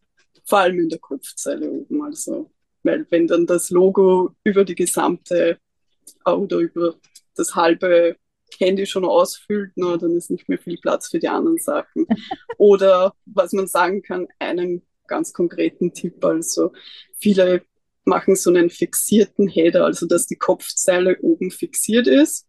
vor 0.45 0.59
allem 0.59 0.81
in 0.81 0.89
der 0.89 0.99
Kopfzeile 0.99 1.71
oben. 1.71 2.03
Also, 2.03 2.51
weil 2.83 3.07
wenn 3.11 3.27
dann 3.27 3.47
das 3.47 3.71
Logo 3.71 4.35
über 4.45 4.65
die 4.65 4.75
gesamte 4.75 5.59
oder 6.25 6.59
über 6.59 6.97
das 7.35 7.55
halbe 7.55 8.17
Handy 8.59 8.87
schon 8.87 9.05
ausfüllt, 9.05 9.73
na, 9.77 9.97
dann 9.97 10.17
ist 10.17 10.31
nicht 10.31 10.49
mehr 10.49 10.59
viel 10.59 10.79
Platz 10.79 11.09
für 11.09 11.19
die 11.19 11.29
anderen 11.29 11.59
Sachen. 11.59 12.07
Oder 12.59 13.15
was 13.27 13.53
man 13.53 13.67
sagen 13.67 14.03
kann, 14.03 14.27
einen 14.39 14.83
ganz 15.09 15.33
konkreten 15.33 15.93
Tipp. 15.93 16.25
Also 16.25 16.73
viele 17.19 17.63
machen 18.05 18.37
so 18.37 18.51
einen 18.51 18.71
fixierten 18.71 19.49
Header, 19.49 19.85
also 19.85 20.07
dass 20.07 20.27
die 20.27 20.37
Kopfzeile 20.37 21.19
oben 21.21 21.51
fixiert 21.51 22.07
ist. 22.07 22.47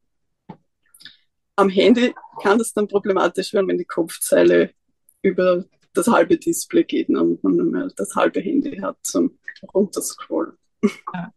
Am 1.55 1.69
Handy 1.69 2.13
kann 2.41 2.57
das 2.57 2.73
dann 2.73 2.87
problematisch 2.87 3.53
werden, 3.53 3.67
wenn 3.67 3.77
die 3.77 3.85
Kopfzeile 3.85 4.71
über 5.21 5.65
das 5.93 6.07
halbe 6.07 6.37
Display 6.37 6.85
geht 6.85 7.09
ne, 7.09 7.21
und 7.21 7.43
man 7.43 7.57
nur 7.57 7.65
mehr 7.65 7.87
das 7.95 8.15
halbe 8.15 8.39
Handy 8.39 8.77
hat 8.77 8.97
zum 9.03 9.37
Runterscrollen. 9.73 10.53
Ja. 11.13 11.33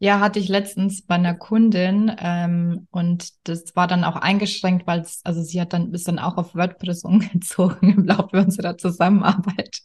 Ja, 0.00 0.20
hatte 0.20 0.38
ich 0.38 0.48
letztens 0.48 1.02
bei 1.02 1.16
einer 1.16 1.34
Kundin 1.34 2.14
ähm, 2.20 2.86
und 2.92 3.30
das 3.48 3.74
war 3.74 3.88
dann 3.88 4.04
auch 4.04 4.14
eingeschränkt, 4.14 4.86
weil 4.86 5.04
also 5.24 5.42
sie 5.42 5.60
hat 5.60 5.72
dann 5.72 5.92
ist 5.92 6.06
dann 6.06 6.20
auch 6.20 6.36
auf 6.36 6.54
WordPress 6.54 7.02
umgezogen 7.04 7.94
im 7.94 8.04
Laufe 8.04 8.38
unserer 8.38 8.78
Zusammenarbeit 8.78 9.80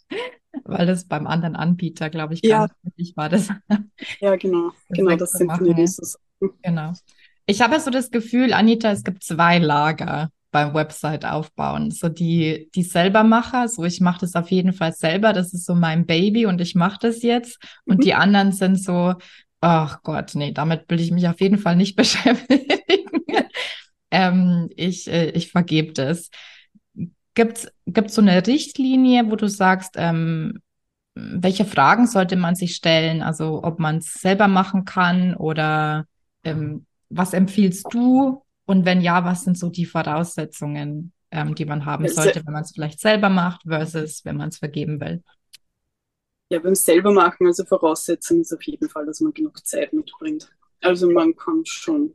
weil 0.74 0.86
das 0.86 1.06
beim 1.06 1.28
anderen 1.28 1.56
Anbieter, 1.56 2.10
glaube 2.10 2.34
ich, 2.34 2.42
gar 2.42 2.68
ja. 2.68 2.90
nicht 2.98 3.16
war. 3.16 3.30
Das 3.30 3.50
ja, 4.20 4.36
genau. 4.36 4.72
Genau, 4.90 5.16
das 5.16 5.32
sind 5.32 5.52
die 5.66 5.74
dieses. 5.74 6.18
Genau. 6.62 6.94
Ich 7.46 7.62
habe 7.62 7.80
so 7.80 7.92
das 7.92 8.12
Gefühl, 8.12 8.54
Anita, 8.54 8.92
es 8.92 9.04
gibt 9.04 9.24
zwei 9.24 9.60
Lager 9.60 10.30
beim 10.54 10.74
Website 10.74 11.26
aufbauen. 11.26 11.92
So 11.92 12.08
die, 12.08 12.70
die 12.74 12.84
Selbermacher, 12.84 13.68
so 13.68 13.84
ich 13.84 14.00
mache 14.00 14.22
das 14.22 14.36
auf 14.36 14.50
jeden 14.52 14.72
Fall 14.72 14.94
selber, 14.94 15.34
das 15.34 15.54
ist 15.54 15.66
so 15.66 15.76
mein 15.76 16.06
Baby 16.06 16.46
und 16.46 16.62
ich 16.62 16.76
mache 16.76 17.00
das 17.02 17.22
jetzt. 17.22 17.60
Und 17.86 17.98
mhm. 17.98 18.02
die 18.02 18.14
anderen 18.14 18.54
sind 18.54 18.82
so, 18.82 19.16
ach 19.60 20.02
Gott, 20.04 20.36
nee, 20.36 20.52
damit 20.52 20.90
will 20.90 21.02
ich 21.02 21.12
mich 21.12 21.28
auf 21.28 21.42
jeden 21.42 21.58
Fall 21.58 21.76
nicht 21.76 21.96
beschäftigen. 21.98 22.70
ähm, 24.12 24.70
ich, 24.78 25.10
äh, 25.10 25.32
ich 25.32 25.52
vergebe 25.52 25.92
das. 25.92 26.30
Gibt 27.36 27.58
es 27.58 28.14
so 28.14 28.22
eine 28.22 28.46
Richtlinie, 28.46 29.30
wo 29.30 29.36
du 29.36 29.50
sagst, 29.50 29.96
ähm, 29.98 30.62
welche 31.16 31.66
Fragen 31.66 32.08
sollte 32.08 32.36
man 32.36 32.56
sich 32.56 32.76
stellen? 32.76 33.22
Also 33.22 33.64
ob 33.64 33.80
man 33.80 33.98
es 33.98 34.14
selber 34.14 34.48
machen 34.48 34.86
kann 34.86 35.36
oder 35.36 36.06
ähm, 36.44 36.86
was 37.10 37.34
empfiehlst 37.34 37.86
du? 37.92 38.44
Und 38.66 38.86
wenn 38.86 39.02
ja, 39.02 39.24
was 39.24 39.44
sind 39.44 39.58
so 39.58 39.70
die 39.70 39.86
Voraussetzungen, 39.86 41.14
ähm, 41.32 41.54
die 41.56 41.66
man 41.66 41.86
haben 41.86 42.08
sollte, 42.08 42.46
wenn 42.46 42.54
man 42.54 42.64
es 42.64 42.72
vielleicht 42.72 43.00
selber 43.00 43.30
macht 43.30 43.62
versus 43.68 44.24
wenn 44.26 44.38
man 44.38 44.50
es 44.50 44.58
vergeben 44.58 45.00
will? 45.00 45.22
Ja, 46.50 46.60
beim 46.60 46.76
selber 46.76 47.12
machen, 47.12 47.48
also 47.48 47.66
Voraussetzung 47.66 48.42
ist 48.42 48.54
auf 48.54 48.62
jeden 48.64 48.90
Fall, 48.90 49.06
dass 49.06 49.22
man 49.22 49.34
genug 49.34 49.66
Zeit 49.66 49.92
mitbringt. 49.94 50.50
Also 50.82 51.10
man 51.10 51.36
kann 51.36 51.66
schon 51.66 52.14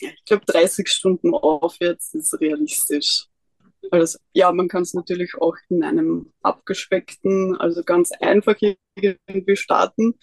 ich 0.00 0.24
glaube, 0.24 0.44
30 0.46 0.88
Stunden 0.88 1.34
aufwärts 1.34 2.14
ist 2.14 2.38
realistisch. 2.40 3.26
Also, 3.90 4.18
ja, 4.32 4.52
man 4.52 4.68
kann 4.68 4.82
es 4.82 4.94
natürlich 4.94 5.34
auch 5.40 5.56
in 5.68 5.82
einem 5.82 6.32
abgespeckten, 6.42 7.56
also 7.56 7.82
ganz 7.82 8.12
einfach 8.12 8.56
irgendwie 8.96 9.56
starten. 9.56 10.14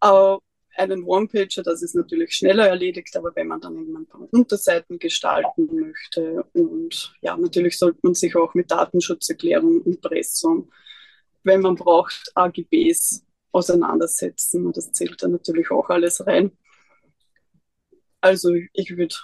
Aber 0.00 0.40
einen 0.76 1.04
One-Pager, 1.04 1.62
das 1.62 1.82
ist 1.82 1.94
natürlich 1.94 2.32
schneller 2.34 2.66
erledigt, 2.68 3.16
aber 3.16 3.34
wenn 3.34 3.48
man 3.48 3.60
dann 3.60 3.76
irgendwann 3.76 4.02
ein 4.02 4.06
paar 4.06 4.28
Unterseiten 4.32 4.98
gestalten 4.98 5.68
möchte 5.78 6.44
und 6.54 7.14
ja, 7.20 7.36
natürlich 7.36 7.78
sollte 7.78 7.98
man 8.02 8.14
sich 8.14 8.34
auch 8.36 8.54
mit 8.54 8.70
Datenschutzerklärung, 8.70 9.82
Impressum, 9.84 10.70
wenn 11.42 11.60
man 11.60 11.74
braucht, 11.74 12.32
AGBs 12.34 13.24
auseinandersetzen. 13.52 14.72
Das 14.72 14.92
zählt 14.92 15.22
dann 15.22 15.32
natürlich 15.32 15.70
auch 15.70 15.88
alles 15.90 16.26
rein. 16.26 16.52
Also 18.20 18.54
ich 18.72 18.96
würde 18.96 19.14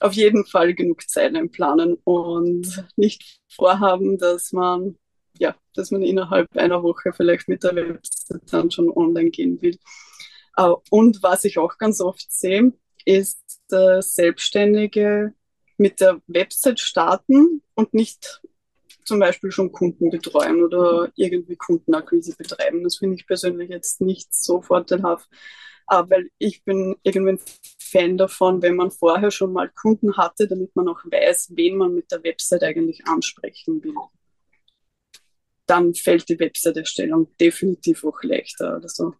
auf 0.00 0.14
jeden 0.14 0.46
Fall 0.46 0.74
genug 0.74 1.08
Zeit 1.08 1.34
einplanen 1.34 1.98
und 2.04 2.84
nicht 2.96 3.40
vorhaben, 3.48 4.18
dass 4.18 4.52
man 4.52 4.96
ja, 5.38 5.56
dass 5.74 5.90
man 5.90 6.02
innerhalb 6.02 6.54
einer 6.56 6.82
Woche 6.82 7.12
vielleicht 7.12 7.48
mit 7.48 7.64
der 7.64 7.74
Website 7.74 8.42
dann 8.50 8.70
schon 8.70 8.90
online 8.90 9.30
gehen 9.30 9.60
will. 9.62 9.78
Äh, 10.56 10.72
und 10.90 11.22
was 11.22 11.44
ich 11.44 11.58
auch 11.58 11.78
ganz 11.78 12.00
oft 12.00 12.30
sehe, 12.30 12.72
ist 13.04 13.42
äh, 13.72 14.02
Selbstständige 14.02 15.32
mit 15.78 16.00
der 16.00 16.20
Website 16.26 16.78
starten 16.78 17.62
und 17.74 17.94
nicht 17.94 18.42
zum 19.04 19.18
Beispiel 19.18 19.50
schon 19.50 19.72
Kunden 19.72 20.10
betreuen 20.10 20.62
oder 20.62 21.10
irgendwie 21.16 21.56
Kundenakquise 21.56 22.36
betreiben. 22.36 22.84
Das 22.84 22.98
finde 22.98 23.16
ich 23.16 23.26
persönlich 23.26 23.70
jetzt 23.70 24.00
nicht 24.00 24.34
so 24.34 24.60
vorteilhaft, 24.60 25.28
äh, 25.88 26.02
weil 26.06 26.30
ich 26.38 26.62
bin 26.64 26.96
irgendwie 27.02 27.32
ein 27.32 27.40
Fan 27.90 28.16
davon, 28.16 28.62
wenn 28.62 28.76
man 28.76 28.90
vorher 28.90 29.30
schon 29.30 29.52
mal 29.52 29.68
Kunden 29.68 30.16
hatte, 30.16 30.46
damit 30.48 30.74
man 30.76 30.88
auch 30.88 31.00
weiß, 31.04 31.52
wen 31.54 31.76
man 31.76 31.94
mit 31.94 32.10
der 32.10 32.22
Website 32.22 32.62
eigentlich 32.62 33.06
ansprechen 33.06 33.82
will. 33.82 33.94
Dann 35.66 35.94
fällt 35.94 36.28
die 36.28 36.38
Website-Erstellung 36.38 37.28
definitiv 37.38 38.04
auch 38.04 38.22
leichter. 38.22 38.80
Also 38.82 39.14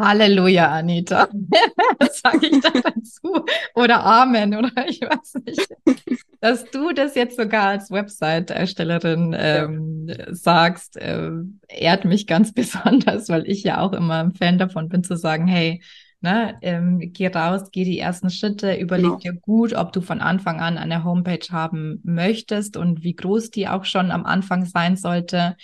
Halleluja, 0.00 0.70
Anita. 0.70 1.28
Was 1.98 2.20
sage 2.20 2.46
ich 2.46 2.60
da 2.60 2.70
dazu? 2.70 3.44
Oder 3.74 4.02
Amen, 4.02 4.54
oder 4.54 4.72
ich 4.88 5.02
weiß 5.02 5.34
nicht. 5.44 5.68
Dass 6.40 6.64
du 6.70 6.92
das 6.92 7.14
jetzt 7.14 7.36
sogar 7.36 7.66
als 7.66 7.90
Website-Erstellerin 7.90 9.36
ähm, 9.38 10.06
ja. 10.08 10.34
sagst, 10.34 10.96
äh, 10.96 11.30
ehrt 11.68 12.06
mich 12.06 12.26
ganz 12.26 12.52
besonders, 12.54 13.28
weil 13.28 13.46
ich 13.46 13.62
ja 13.62 13.80
auch 13.80 13.92
immer 13.92 14.20
ein 14.20 14.32
Fan 14.32 14.56
davon 14.56 14.88
bin, 14.88 15.04
zu 15.04 15.16
sagen, 15.16 15.46
hey, 15.46 15.82
ne, 16.20 16.58
ähm, 16.62 17.12
geh 17.12 17.28
raus, 17.28 17.70
geh 17.72 17.84
die 17.84 17.98
ersten 17.98 18.30
Schritte, 18.30 18.74
überleg 18.74 19.24
ja. 19.24 19.32
dir 19.32 19.32
gut, 19.34 19.74
ob 19.74 19.92
du 19.92 20.00
von 20.00 20.20
Anfang 20.20 20.60
an 20.60 20.78
eine 20.78 21.04
Homepage 21.04 21.46
haben 21.50 22.00
möchtest 22.04 22.76
und 22.76 23.02
wie 23.02 23.14
groß 23.14 23.50
die 23.50 23.68
auch 23.68 23.84
schon 23.84 24.10
am 24.10 24.26
Anfang 24.26 24.66
sein 24.66 24.96
sollte. 24.96 25.56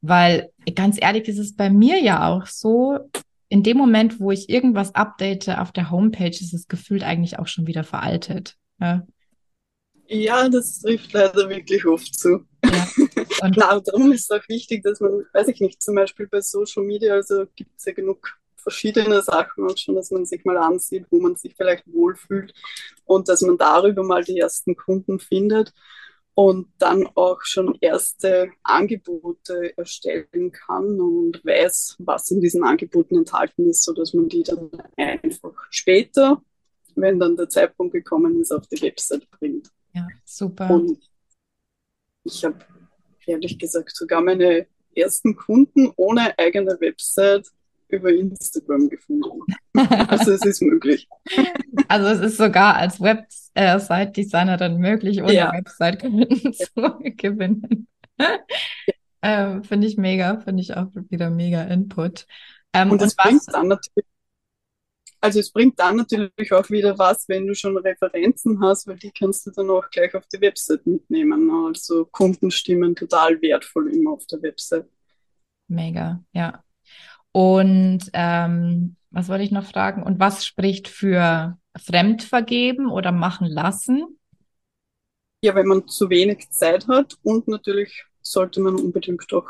Weil 0.00 0.50
ganz 0.74 0.98
ehrlich 1.00 1.28
ist 1.28 1.38
es 1.38 1.54
bei 1.54 1.70
mir 1.70 2.00
ja 2.02 2.28
auch 2.28 2.46
so, 2.46 2.98
in 3.48 3.62
dem 3.62 3.76
Moment, 3.76 4.18
wo 4.18 4.30
ich 4.30 4.48
irgendwas 4.48 4.94
update 4.94 5.48
auf 5.50 5.72
der 5.72 5.90
Homepage, 5.90 6.30
ist 6.30 6.54
es 6.54 6.68
gefühlt 6.68 7.02
eigentlich 7.02 7.38
auch 7.38 7.46
schon 7.46 7.66
wieder 7.66 7.84
veraltet. 7.84 8.56
Ja, 8.80 9.06
ja 10.08 10.48
das 10.48 10.80
trifft 10.80 11.12
leider 11.12 11.48
wirklich 11.48 11.84
oft 11.84 12.18
zu. 12.18 12.46
Ja. 12.64 12.88
Und 13.42 13.54
Klar, 13.54 13.82
darum 13.82 14.12
ist 14.12 14.30
es 14.30 14.30
auch 14.30 14.48
wichtig, 14.48 14.84
dass 14.84 15.00
man, 15.00 15.24
weiß 15.32 15.48
ich 15.48 15.60
nicht, 15.60 15.82
zum 15.82 15.96
Beispiel 15.96 16.28
bei 16.28 16.40
Social 16.40 16.84
Media, 16.84 17.12
also 17.14 17.44
gibt 17.54 17.72
es 17.76 17.84
ja 17.84 17.92
genug 17.92 18.38
verschiedene 18.62 19.22
Sachen 19.22 19.68
auch 19.68 19.76
schon, 19.76 19.94
dass 19.94 20.10
man 20.10 20.24
sich 20.24 20.44
mal 20.44 20.56
ansieht, 20.56 21.06
wo 21.10 21.20
man 21.20 21.36
sich 21.36 21.54
vielleicht 21.56 21.84
wohlfühlt 21.92 22.52
und 23.04 23.28
dass 23.28 23.42
man 23.42 23.58
darüber 23.58 24.04
mal 24.04 24.24
die 24.24 24.38
ersten 24.38 24.76
Kunden 24.76 25.18
findet 25.18 25.72
und 26.34 26.68
dann 26.78 27.06
auch 27.14 27.42
schon 27.42 27.76
erste 27.80 28.50
Angebote 28.62 29.76
erstellen 29.76 30.52
kann 30.52 31.00
und 31.00 31.44
weiß, 31.44 31.96
was 31.98 32.30
in 32.30 32.40
diesen 32.40 32.64
Angeboten 32.64 33.16
enthalten 33.16 33.68
ist, 33.68 33.84
sodass 33.84 34.14
man 34.14 34.28
die 34.28 34.42
dann 34.42 34.70
einfach 34.96 35.54
später, 35.70 36.42
wenn 36.94 37.18
dann 37.18 37.36
der 37.36 37.48
Zeitpunkt 37.48 37.92
gekommen 37.92 38.40
ist, 38.40 38.52
auf 38.52 38.66
die 38.66 38.80
Website 38.80 39.30
bringt. 39.30 39.70
Ja, 39.94 40.06
super. 40.24 40.70
Und 40.70 40.98
ich 42.24 42.44
habe 42.44 42.58
ehrlich 43.26 43.58
gesagt 43.58 43.94
sogar 43.94 44.22
meine 44.22 44.66
ersten 44.94 45.36
Kunden 45.36 45.92
ohne 45.96 46.38
eigene 46.38 46.80
Website 46.80 47.48
über 47.92 48.12
Instagram 48.12 48.88
gefunden. 48.88 49.40
also 50.08 50.32
es 50.32 50.44
ist 50.44 50.62
möglich. 50.62 51.08
Also 51.88 52.08
es 52.08 52.20
ist 52.32 52.36
sogar 52.38 52.76
als 52.76 53.00
Website-Designerin 53.00 54.78
möglich, 54.78 55.22
ohne 55.22 55.34
ja. 55.34 55.52
Website-Kunden 55.52 56.52
zu 56.52 56.98
gewinnen. 57.16 57.86
ähm, 59.22 59.62
finde 59.64 59.86
ich 59.86 59.96
mega, 59.96 60.40
finde 60.40 60.62
ich 60.62 60.76
auch 60.76 60.88
wieder 61.10 61.30
mega 61.30 61.62
Input. 61.62 62.26
Ähm, 62.72 62.90
und 62.90 63.02
es 63.02 63.14
bringt 63.14 63.42
dann 63.52 63.68
natürlich 63.68 64.06
also 65.22 65.38
es 65.38 65.52
bringt 65.52 65.78
dann 65.78 65.98
natürlich 65.98 66.52
auch 66.52 66.68
wieder 66.68 66.98
was, 66.98 67.28
wenn 67.28 67.46
du 67.46 67.54
schon 67.54 67.76
Referenzen 67.76 68.60
hast, 68.60 68.88
weil 68.88 68.96
die 68.96 69.12
kannst 69.12 69.46
du 69.46 69.52
dann 69.52 69.70
auch 69.70 69.88
gleich 69.88 70.12
auf 70.16 70.26
die 70.26 70.40
Website 70.40 70.84
mitnehmen. 70.84 71.48
Also 71.48 72.06
Kundenstimmen 72.06 72.96
total 72.96 73.40
wertvoll 73.40 73.94
immer 73.94 74.14
auf 74.14 74.26
der 74.26 74.42
Website. 74.42 74.90
Mega, 75.68 76.24
ja. 76.32 76.64
Und 77.32 78.10
ähm, 78.12 78.96
was 79.10 79.28
wollte 79.28 79.44
ich 79.44 79.50
noch 79.50 79.64
fragen? 79.64 80.02
Und 80.02 80.20
was 80.20 80.44
spricht 80.44 80.88
für 80.88 81.58
Fremdvergeben 81.76 82.90
oder 82.90 83.12
machen 83.12 83.46
lassen? 83.46 84.18
Ja, 85.42 85.54
wenn 85.54 85.66
man 85.66 85.88
zu 85.88 86.08
wenig 86.08 86.50
Zeit 86.50 86.86
hat 86.88 87.16
und 87.22 87.48
natürlich 87.48 88.04
sollte 88.20 88.60
man 88.60 88.76
unbedingt 88.76 89.32
auch 89.32 89.48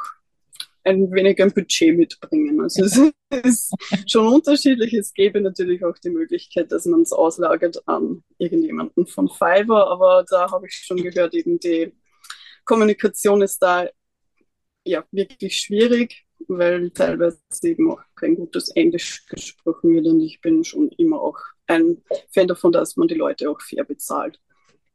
ein 0.84 1.12
wenig 1.12 1.40
ein 1.40 1.52
Budget 1.52 1.96
mitbringen. 1.96 2.60
Also 2.60 2.84
es 2.84 2.98
ist 3.44 3.74
schon 4.10 4.26
unterschiedlich. 4.26 4.94
Es 4.94 5.12
gäbe 5.12 5.40
natürlich 5.40 5.84
auch 5.84 5.96
die 5.98 6.10
Möglichkeit, 6.10 6.72
dass 6.72 6.86
man 6.86 7.02
es 7.02 7.12
auslagert 7.12 7.86
an 7.86 8.24
irgendjemanden 8.38 9.06
von 9.06 9.28
Fiverr, 9.28 9.88
aber 9.88 10.24
da 10.28 10.50
habe 10.50 10.66
ich 10.66 10.74
schon 10.74 10.96
gehört, 10.96 11.34
eben 11.34 11.58
die 11.58 11.92
Kommunikation 12.64 13.42
ist 13.42 13.58
da 13.58 13.88
ja 14.84 15.04
wirklich 15.10 15.58
schwierig 15.58 16.24
weil 16.48 16.90
teilweise 16.90 17.38
eben 17.62 17.90
auch 17.90 18.00
kein 18.14 18.36
gutes 18.36 18.68
Englisch 18.70 19.26
gesprochen 19.26 19.94
wird 19.94 20.06
und 20.06 20.20
ich 20.20 20.40
bin 20.40 20.64
schon 20.64 20.88
immer 20.96 21.20
auch 21.20 21.38
ein 21.66 21.98
Fan 22.32 22.48
davon, 22.48 22.72
dass 22.72 22.96
man 22.96 23.08
die 23.08 23.14
Leute 23.14 23.50
auch 23.50 23.60
fair 23.60 23.84
bezahlt. 23.84 24.40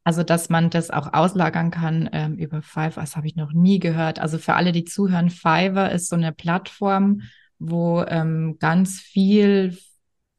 Also, 0.03 0.23
dass 0.23 0.49
man 0.49 0.69
das 0.69 0.89
auch 0.89 1.13
auslagern 1.13 1.69
kann 1.69 2.09
ähm, 2.13 2.37
über 2.37 2.61
Fiverr, 2.61 3.01
das 3.01 3.17
habe 3.17 3.27
ich 3.27 3.35
noch 3.35 3.51
nie 3.51 3.79
gehört. 3.79 4.19
Also 4.19 4.37
für 4.37 4.53
alle, 4.53 4.71
die 4.71 4.85
zuhören, 4.85 5.29
Fiverr 5.29 5.91
ist 5.91 6.07
so 6.07 6.15
eine 6.15 6.31
Plattform, 6.31 7.23
wo 7.59 8.03
ähm, 8.07 8.55
ganz 8.57 9.01
viel 9.01 9.77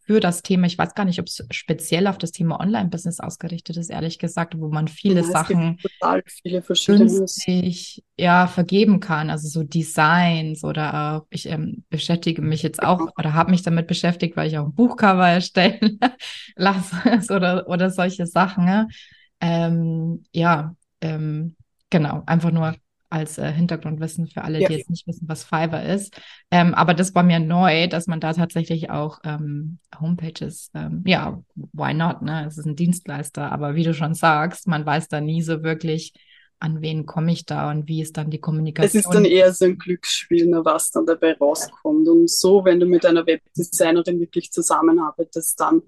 für 0.09 0.21
das 0.21 0.43
Thema, 0.43 0.67
ich 0.67 0.79
weiß 0.79 0.95
gar 0.95 1.05
nicht, 1.05 1.21
ob 1.21 1.27
es 1.27 1.45
speziell 1.51 2.07
auf 2.07 2.17
das 2.17 2.33
Thema 2.33 2.59
Online-Business 2.61 3.21
ausgerichtet 3.21 3.77
ist, 3.77 3.91
ehrlich 3.91 4.19
gesagt, 4.19 4.59
wo 4.59 4.69
man 4.69 4.89
viele 4.89 5.21
ja, 5.21 5.27
Sachen 5.27 5.79
viele 6.43 6.63
günstig 6.63 8.03
ja, 8.17 8.47
vergeben 8.47 9.01
kann, 9.01 9.29
also 9.29 9.49
so 9.49 9.65
Designs 9.65 10.65
oder 10.65 11.17
auch, 11.19 11.27
ich 11.29 11.47
ähm, 11.47 11.85
beschäftige 11.91 12.41
mich 12.41 12.63
jetzt 12.63 12.83
auch 12.83 13.01
genau. 13.01 13.13
oder 13.19 13.35
habe 13.35 13.51
mich 13.51 13.61
damit 13.61 13.87
beschäftigt, 13.87 14.35
weil 14.35 14.49
ich 14.49 14.57
auch 14.57 14.65
ein 14.65 14.75
Buchcover 14.75 15.29
erstellen 15.29 16.01
lasse 16.57 16.97
oder, 17.31 17.69
oder 17.69 17.91
solche 17.91 18.27
Sachen. 18.27 18.65
Ne? 18.65 18.89
Ähm, 19.43 20.25
ja, 20.33 20.75
ähm, 21.03 21.55
genau, 21.91 22.23
einfach 22.25 22.51
nur 22.51 22.77
als 23.11 23.39
äh, 23.39 23.51
Hintergrundwissen 23.51 24.27
für 24.27 24.43
alle, 24.43 24.61
ja. 24.61 24.69
die 24.69 24.75
jetzt 24.75 24.91
nicht 24.91 25.07
wissen, 25.07 25.29
was 25.29 25.45
Fiverr 25.45 25.85
ist. 25.85 26.21
Ähm, 26.51 26.75
aber 26.75 26.95
das 26.95 27.15
war 27.15 27.23
mir 27.23 27.41
neu, 27.41 27.87
dass 27.89 28.07
man 28.07 28.21
da 28.21 28.33
tatsächlich 28.33 28.91
auch 28.91 29.21
ähm, 29.25 29.79
Homepages, 29.99 30.71
ähm, 30.75 31.03
ja, 31.07 31.43
why 31.55 31.95
not, 31.95 32.23
ne? 32.23 32.47
Es 32.47 32.59
ist 32.59 32.67
ein 32.67 32.77
Dienstleister, 32.77 33.51
aber 33.51 33.75
wie 33.75 33.85
du 33.85 33.95
schon 33.95 34.15
sagst, 34.15 34.67
man 34.67 34.85
weiß 34.85 35.09
da 35.09 35.21
nie 35.21 35.43
so 35.43 35.63
wirklich, 35.63 36.13
an 36.61 36.83
wen 36.83 37.07
komme 37.07 37.33
ich 37.33 37.47
da 37.47 37.71
und 37.71 37.87
wie 37.87 38.03
ist 38.03 38.17
dann 38.17 38.31
die 38.31 38.41
Kommunikation? 38.41 39.01
Es 39.01 39.07
ist 39.07 39.15
dann 39.15 39.25
eher 39.25 39.53
so 39.53 39.65
ein 39.65 39.79
Glücksspiel, 39.79 40.47
ne, 40.47 40.65
was 40.65 40.91
dann 40.91 41.07
dabei 41.07 41.35
rauskommt. 41.35 42.09
Und 42.09 42.29
so, 42.29 42.65
wenn 42.65 42.81
du 42.81 42.87
mit 42.87 43.07
einer 43.07 43.27
Webdesignerin 43.27 44.19
wirklich 44.19 44.51
zusammenarbeitest, 44.51 45.61
dann 45.61 45.83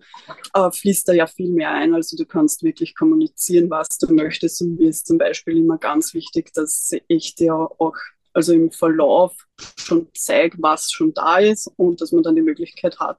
äh, 0.54 0.70
fließt 0.70 1.08
da 1.08 1.12
ja 1.12 1.26
viel 1.26 1.50
mehr 1.50 1.72
ein. 1.72 1.94
Also 1.94 2.16
du 2.16 2.24
kannst 2.24 2.62
wirklich 2.62 2.94
kommunizieren, 2.94 3.68
was 3.68 3.88
du 3.98 4.12
möchtest. 4.12 4.62
Und 4.62 4.76
mir 4.76 4.88
ist 4.88 5.06
zum 5.06 5.18
Beispiel 5.18 5.56
immer 5.56 5.78
ganz 5.78 6.14
wichtig, 6.14 6.52
dass 6.52 6.92
ich 7.08 7.34
dir 7.34 7.54
auch 7.54 7.96
also 8.32 8.52
im 8.52 8.70
Verlauf 8.70 9.34
schon 9.76 10.08
zeige, 10.14 10.56
was 10.60 10.92
schon 10.92 11.12
da 11.14 11.38
ist 11.38 11.68
und 11.76 12.00
dass 12.00 12.12
man 12.12 12.22
dann 12.22 12.36
die 12.36 12.42
Möglichkeit 12.42 13.00
hat, 13.00 13.18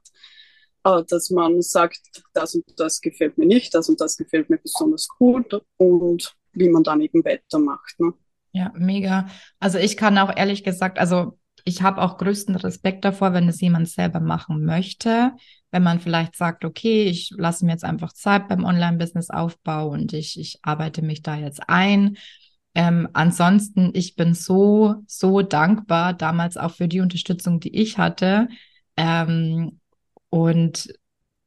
äh, 0.84 1.02
dass 1.06 1.28
man 1.28 1.60
sagt, 1.60 2.00
das 2.32 2.54
und 2.54 2.64
das 2.76 3.02
gefällt 3.02 3.36
mir 3.36 3.46
nicht, 3.46 3.74
das 3.74 3.90
und 3.90 4.00
das 4.00 4.16
gefällt 4.16 4.48
mir 4.48 4.56
besonders 4.56 5.08
gut 5.08 5.60
und 5.76 6.34
wie 6.52 6.68
man 6.68 6.82
dann 6.82 7.00
eben 7.00 7.24
weitermacht. 7.24 7.98
Ne? 7.98 8.12
Ja, 8.52 8.72
mega. 8.76 9.28
Also 9.58 9.78
ich 9.78 9.96
kann 9.96 10.18
auch 10.18 10.34
ehrlich 10.34 10.64
gesagt, 10.64 10.98
also 10.98 11.38
ich 11.64 11.82
habe 11.82 12.02
auch 12.02 12.18
größten 12.18 12.56
Respekt 12.56 13.04
davor, 13.04 13.32
wenn 13.32 13.48
es 13.48 13.60
jemand 13.60 13.88
selber 13.88 14.20
machen 14.20 14.64
möchte. 14.64 15.32
Wenn 15.70 15.82
man 15.82 16.00
vielleicht 16.00 16.36
sagt, 16.36 16.64
okay, 16.64 17.04
ich 17.04 17.32
lasse 17.36 17.64
mir 17.64 17.72
jetzt 17.72 17.84
einfach 17.84 18.12
Zeit 18.12 18.48
beim 18.48 18.64
Online-Business-Aufbau 18.64 19.88
und 19.88 20.12
ich, 20.12 20.38
ich 20.38 20.58
arbeite 20.62 21.02
mich 21.02 21.22
da 21.22 21.36
jetzt 21.36 21.68
ein. 21.68 22.16
Ähm, 22.74 23.08
ansonsten, 23.12 23.90
ich 23.94 24.16
bin 24.16 24.34
so, 24.34 24.96
so 25.06 25.42
dankbar 25.42 26.14
damals 26.14 26.56
auch 26.56 26.72
für 26.72 26.88
die 26.88 27.00
Unterstützung, 27.00 27.60
die 27.60 27.74
ich 27.74 27.98
hatte. 27.98 28.48
Ähm, 28.96 29.80
und 30.30 30.92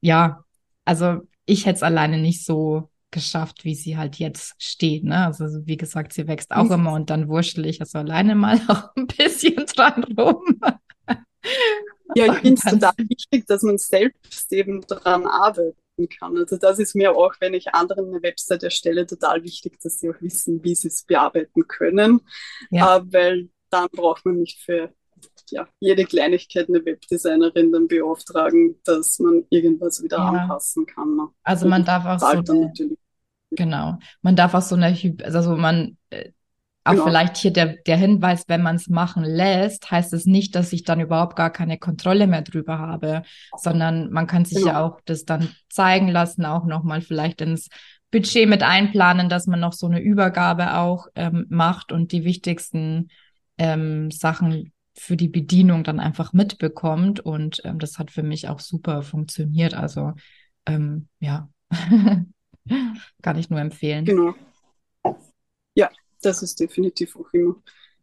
ja, 0.01 0.43
also 0.85 1.21
ich 1.45 1.65
hätte 1.65 1.77
es 1.77 1.83
alleine 1.83 2.19
nicht 2.19 2.45
so 2.45 2.89
geschafft, 3.15 3.63
wie 3.63 3.73
sie 3.73 3.97
halt 3.97 4.17
jetzt 4.17 4.53
steht. 4.61 5.05
Ne? 5.05 5.25
Also 5.25 5.45
wie 5.65 5.77
gesagt, 5.77 6.13
sie 6.13 6.27
wächst 6.27 6.51
auch 6.51 6.69
immer 6.69 6.93
und 6.93 7.09
dann 7.09 7.27
wurschtel 7.29 7.65
ich 7.65 7.79
also 7.79 7.97
alleine 7.97 8.35
mal 8.35 8.59
auch 8.67 8.89
ein 8.95 9.07
bisschen 9.07 9.65
dran 9.65 10.03
rum. 10.03 10.59
Ja, 12.13 12.33
ich 12.33 12.39
finde 12.39 12.61
es 12.63 12.71
total 12.71 12.93
wichtig, 12.97 13.47
dass 13.47 13.63
man 13.63 13.77
selbst 13.77 14.51
eben 14.53 14.81
daran 14.81 15.25
arbeiten 15.25 16.09
kann. 16.19 16.37
Also 16.37 16.57
das 16.57 16.77
ist 16.77 16.93
mir 16.93 17.15
auch, 17.15 17.33
wenn 17.39 17.53
ich 17.53 17.73
anderen 17.73 18.09
eine 18.09 18.21
Website 18.21 18.63
erstelle, 18.63 19.07
total 19.07 19.43
wichtig, 19.43 19.79
dass 19.81 19.99
sie 19.99 20.09
auch 20.09 20.21
wissen, 20.21 20.63
wie 20.63 20.75
sie 20.75 20.89
es 20.89 21.03
bearbeiten 21.03 21.67
können. 21.67 22.21
Ja. 22.69 22.97
Äh, 22.97 23.01
weil 23.11 23.49
dann 23.69 23.87
braucht 23.91 24.25
man 24.25 24.39
nicht 24.39 24.59
für 24.59 24.93
ja, 25.49 25.67
jede 25.79 26.05
Kleinigkeit 26.05 26.69
eine 26.69 26.83
Webdesignerin 26.83 27.71
dann 27.71 27.87
beauftragen, 27.87 28.79
dass 28.83 29.19
man 29.19 29.45
irgendwas 29.49 30.03
wieder 30.03 30.17
ja. 30.17 30.29
anpassen 30.29 30.85
kann. 30.85 31.15
Ne? 31.15 31.27
Also 31.43 31.67
man 31.67 31.85
darf 31.85 32.05
auch 32.05 32.43
so 32.45 32.53
eine, 32.53 32.73
genau, 33.51 33.99
man 34.21 34.35
darf 34.35 34.53
auch 34.53 34.61
so 34.61 34.75
eine, 34.75 34.95
also 35.23 35.55
man 35.55 35.97
äh, 36.09 36.31
auch 36.85 36.91
genau. 36.91 37.05
vielleicht 37.05 37.37
hier 37.37 37.51
der, 37.51 37.77
der 37.87 37.97
Hinweis, 37.97 38.47
wenn 38.47 38.61
man 38.61 38.75
es 38.75 38.87
machen 38.87 39.23
lässt, 39.23 39.89
heißt 39.89 40.13
es 40.13 40.27
nicht, 40.27 40.55
dass 40.55 40.71
ich 40.71 40.83
dann 40.83 40.99
überhaupt 40.99 41.35
gar 41.35 41.49
keine 41.49 41.79
Kontrolle 41.79 42.27
mehr 42.27 42.43
drüber 42.43 42.77
habe, 42.77 43.23
sondern 43.57 44.11
man 44.11 44.27
kann 44.27 44.45
sich 44.45 44.59
genau. 44.59 44.67
ja 44.67 44.81
auch 44.81 45.01
das 45.05 45.25
dann 45.25 45.49
zeigen 45.67 46.09
lassen, 46.09 46.45
auch 46.45 46.65
nochmal 46.65 47.01
vielleicht 47.01 47.41
ins 47.41 47.69
Budget 48.11 48.47
mit 48.47 48.61
einplanen, 48.61 49.29
dass 49.29 49.47
man 49.47 49.59
noch 49.59 49.73
so 49.73 49.87
eine 49.87 49.99
Übergabe 49.99 50.77
auch 50.77 51.07
ähm, 51.15 51.47
macht 51.49 51.91
und 51.91 52.11
die 52.11 52.23
wichtigsten 52.23 53.09
ähm, 53.57 54.11
Sachen 54.11 54.71
für 54.93 55.17
die 55.17 55.27
Bedienung 55.27 55.83
dann 55.83 55.99
einfach 55.99 56.33
mitbekommt. 56.33 57.19
Und 57.19 57.61
ähm, 57.65 57.79
das 57.79 57.97
hat 57.97 58.11
für 58.11 58.23
mich 58.23 58.47
auch 58.47 58.59
super 58.59 59.01
funktioniert. 59.01 59.73
Also 59.73 60.13
ähm, 60.67 61.07
ja, 61.19 61.49
kann 63.21 63.37
ich 63.37 63.49
nur 63.49 63.59
empfehlen. 63.59 64.05
Genau. 64.05 64.35
Ja, 65.75 65.89
das 66.21 66.41
ist 66.41 66.59
definitiv 66.59 67.15
auch 67.15 67.31
immer 67.33 67.55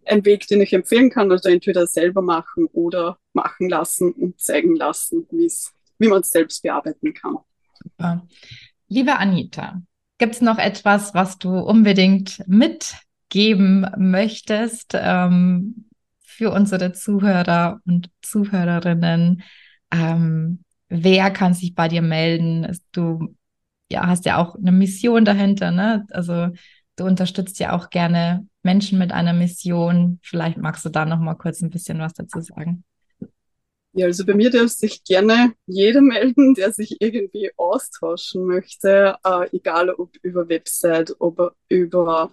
ein 0.07 0.25
Weg, 0.25 0.47
den 0.47 0.61
ich 0.61 0.73
empfehlen 0.73 1.11
kann. 1.11 1.31
Also 1.31 1.49
entweder 1.49 1.87
selber 1.87 2.23
machen 2.23 2.67
oder 2.73 3.19
machen 3.33 3.69
lassen 3.69 4.13
und 4.13 4.41
zeigen 4.41 4.77
lassen, 4.77 5.27
wie 5.31 6.09
man 6.09 6.21
es 6.21 6.31
selbst 6.31 6.63
bearbeiten 6.63 7.15
kann. 7.15 7.39
Super. 7.75 8.27
Liebe 8.89 9.17
Anita, 9.17 9.83
gibt 10.19 10.35
es 10.35 10.41
noch 10.41 10.59
etwas, 10.59 11.15
was 11.15 11.39
du 11.39 11.57
unbedingt 11.59 12.43
mitgeben 12.47 13.87
möchtest 13.97 14.93
ähm, 14.95 15.89
für 16.21 16.53
unsere 16.53 16.93
Zuhörer 16.93 17.81
und 17.87 18.11
Zuhörerinnen? 18.23 19.43
Ähm, 19.91 20.65
wer 20.89 21.31
kann 21.31 21.55
sich 21.55 21.75
bei 21.75 21.89
dir 21.89 22.03
melden? 22.03 22.79
Du 22.93 23.35
ja, 23.93 24.07
hast 24.07 24.25
ja 24.25 24.39
auch 24.39 24.57
eine 24.57 24.73
Mission 24.73 25.25
dahinter, 25.25 25.71
ne? 25.71 26.07
Also 26.11 26.49
du 26.97 27.05
unterstützt 27.05 27.59
ja 27.59 27.77
auch 27.77 27.91
gerne 27.91 28.47
Menschen 28.63 28.99
mit 28.99 29.13
einer 29.13 29.33
Mission. 29.33 30.19
Vielleicht 30.23 30.59
magst 30.59 30.85
du 30.85 30.89
da 30.89 31.05
noch 31.05 31.19
mal 31.19 31.35
kurz 31.35 31.63
ein 31.63 31.71
bisschen 31.71 31.99
was 31.99 32.15
dazu 32.15 32.41
sagen. 32.41 32.85
Ja, 33.95 34.07
also 34.07 34.25
bei 34.25 34.35
mir 34.35 34.51
darf 34.51 34.71
sich 34.71 35.05
gerne 35.05 35.53
jeder 35.67 36.01
melden, 36.01 36.55
der 36.55 36.73
sich 36.73 36.97
irgendwie 37.01 37.51
austauschen 37.57 38.47
möchte, 38.47 39.17
äh, 39.23 39.55
egal 39.55 39.91
ob 39.91 40.17
über 40.23 40.49
Website, 40.49 41.15
ob 41.19 41.55
über 41.69 42.33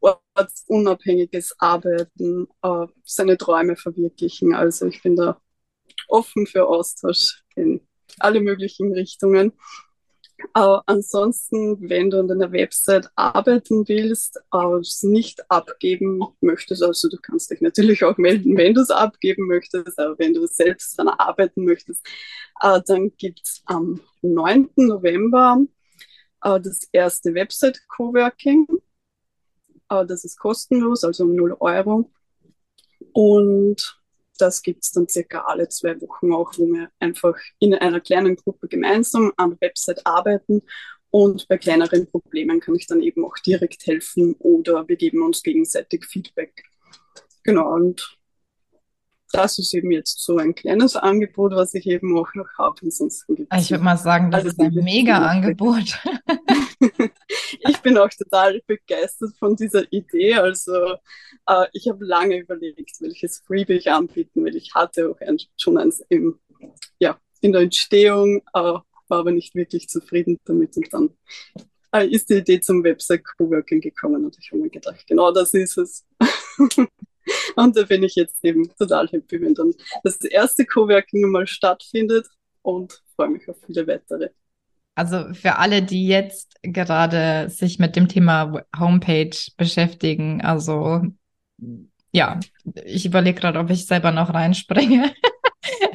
ortsunabhängiges 0.00 1.54
Arbeiten, 1.58 2.48
äh, 2.62 2.86
seine 3.04 3.36
Träume 3.36 3.76
verwirklichen. 3.76 4.54
Also 4.54 4.86
ich 4.86 5.02
bin 5.02 5.16
da 5.16 5.40
offen 6.08 6.46
für 6.46 6.66
Austausch 6.66 7.42
in 7.54 7.80
alle 8.18 8.40
möglichen 8.40 8.92
Richtungen. 8.92 9.52
Äh, 10.54 10.78
ansonsten, 10.86 11.88
wenn 11.88 12.10
du 12.10 12.18
an 12.18 12.28
deiner 12.28 12.52
Website 12.52 13.10
arbeiten 13.14 13.86
willst, 13.88 14.40
äh, 14.52 14.78
es 14.80 15.02
nicht 15.02 15.50
abgeben 15.50 16.20
möchtest, 16.40 16.82
also 16.82 17.08
du 17.08 17.16
kannst 17.18 17.50
dich 17.50 17.60
natürlich 17.60 18.04
auch 18.04 18.16
melden, 18.16 18.56
wenn 18.56 18.74
du 18.74 18.80
es 18.80 18.90
abgeben 18.90 19.46
möchtest, 19.46 19.98
aber 19.98 20.18
wenn 20.18 20.34
du 20.34 20.46
selbst 20.46 20.98
daran 20.98 21.14
arbeiten 21.18 21.64
möchtest, 21.64 22.04
äh, 22.60 22.80
dann 22.86 23.12
gibt 23.16 23.40
es 23.44 23.62
am 23.66 24.00
9. 24.22 24.70
November 24.76 25.58
äh, 26.42 26.60
das 26.60 26.88
erste 26.92 27.34
Website 27.34 27.80
Coworking. 27.88 28.66
Äh, 29.88 30.06
das 30.06 30.24
ist 30.24 30.38
kostenlos, 30.38 31.04
also 31.04 31.24
um 31.24 31.34
0 31.34 31.56
Euro. 31.60 32.10
Und 33.12 33.99
das 34.40 34.62
gibt 34.62 34.84
es 34.84 34.92
dann 34.92 35.08
circa 35.08 35.42
alle 35.46 35.68
zwei 35.68 36.00
Wochen 36.00 36.32
auch, 36.32 36.52
wo 36.56 36.66
wir 36.66 36.90
einfach 36.98 37.36
in 37.58 37.74
einer 37.74 38.00
kleinen 38.00 38.36
Gruppe 38.36 38.68
gemeinsam 38.68 39.32
an 39.36 39.50
der 39.50 39.68
Website 39.68 40.06
arbeiten 40.06 40.62
und 41.10 41.48
bei 41.48 41.58
kleineren 41.58 42.06
Problemen 42.06 42.60
kann 42.60 42.76
ich 42.76 42.86
dann 42.86 43.02
eben 43.02 43.24
auch 43.24 43.36
direkt 43.44 43.86
helfen 43.86 44.34
oder 44.38 44.86
wir 44.88 44.96
geben 44.96 45.22
uns 45.22 45.42
gegenseitig 45.42 46.06
Feedback. 46.06 46.64
Genau, 47.42 47.74
und 47.74 48.16
das 49.32 49.58
ist 49.58 49.74
eben 49.74 49.90
jetzt 49.90 50.24
so 50.24 50.38
ein 50.38 50.54
kleines 50.54 50.96
Angebot, 50.96 51.52
was 51.52 51.74
ich 51.74 51.86
eben 51.86 52.16
auch 52.16 52.34
noch 52.34 52.48
habe. 52.58 52.76
Ansonsten 52.82 53.46
ich 53.56 53.70
würde 53.70 53.84
mal 53.84 53.96
sagen, 53.96 54.30
das 54.30 54.44
ist 54.44 54.60
ein 54.60 54.74
mega 54.74 55.18
Angebot. 55.18 55.98
ich 57.68 57.78
bin 57.78 57.98
auch 57.98 58.08
total 58.08 58.60
begeistert 58.66 59.36
von 59.38 59.56
dieser 59.56 59.90
Idee. 59.92 60.34
Also 60.34 60.94
äh, 61.46 61.66
ich 61.72 61.88
habe 61.88 62.04
lange 62.04 62.38
überlegt, 62.38 63.00
welches 63.00 63.42
Freebie 63.46 63.74
ich 63.74 63.90
anbieten 63.90 64.44
will. 64.44 64.56
Ich 64.56 64.74
hatte 64.74 65.10
auch 65.10 65.20
ein, 65.20 65.38
schon 65.56 65.78
eins 65.78 66.02
im, 66.08 66.38
ja, 66.98 67.18
in 67.40 67.52
der 67.52 67.62
Entstehung, 67.62 68.38
äh, 68.54 68.60
war 68.62 68.84
aber 69.08 69.32
nicht 69.32 69.54
wirklich 69.54 69.88
zufrieden 69.88 70.38
damit. 70.44 70.76
Und 70.76 70.92
dann 70.92 71.10
äh, 71.92 72.06
ist 72.06 72.30
die 72.30 72.34
Idee 72.34 72.60
zum 72.60 72.84
Website 72.84 73.24
Coworking 73.36 73.80
gekommen 73.80 74.24
und 74.24 74.36
ich 74.38 74.50
habe 74.52 74.62
mir 74.62 74.70
gedacht, 74.70 75.06
genau 75.06 75.32
das 75.32 75.54
ist 75.54 75.78
es. 75.78 76.06
Und 77.56 77.76
da 77.76 77.82
bin 77.84 78.02
ich 78.02 78.14
jetzt 78.16 78.44
eben 78.44 78.68
total 78.76 79.06
happy, 79.08 79.40
wenn 79.40 79.54
dann 79.54 79.74
das 80.02 80.16
erste 80.16 80.64
Coworking 80.66 81.30
mal 81.30 81.46
stattfindet 81.46 82.26
und 82.62 83.02
freue 83.14 83.30
mich 83.30 83.48
auf 83.48 83.56
viele 83.66 83.86
weitere. 83.86 84.30
Also 85.00 85.32
für 85.32 85.56
alle, 85.56 85.80
die 85.80 86.06
jetzt 86.06 86.58
gerade 86.62 87.48
sich 87.48 87.78
mit 87.78 87.96
dem 87.96 88.06
Thema 88.06 88.52
Homepage 88.78 89.34
beschäftigen, 89.56 90.42
also 90.42 91.00
ja, 92.12 92.38
ich 92.84 93.06
überlege 93.06 93.40
gerade, 93.40 93.60
ob 93.60 93.70
ich 93.70 93.86
selber 93.86 94.12
noch 94.12 94.34
reinspringe. 94.34 95.10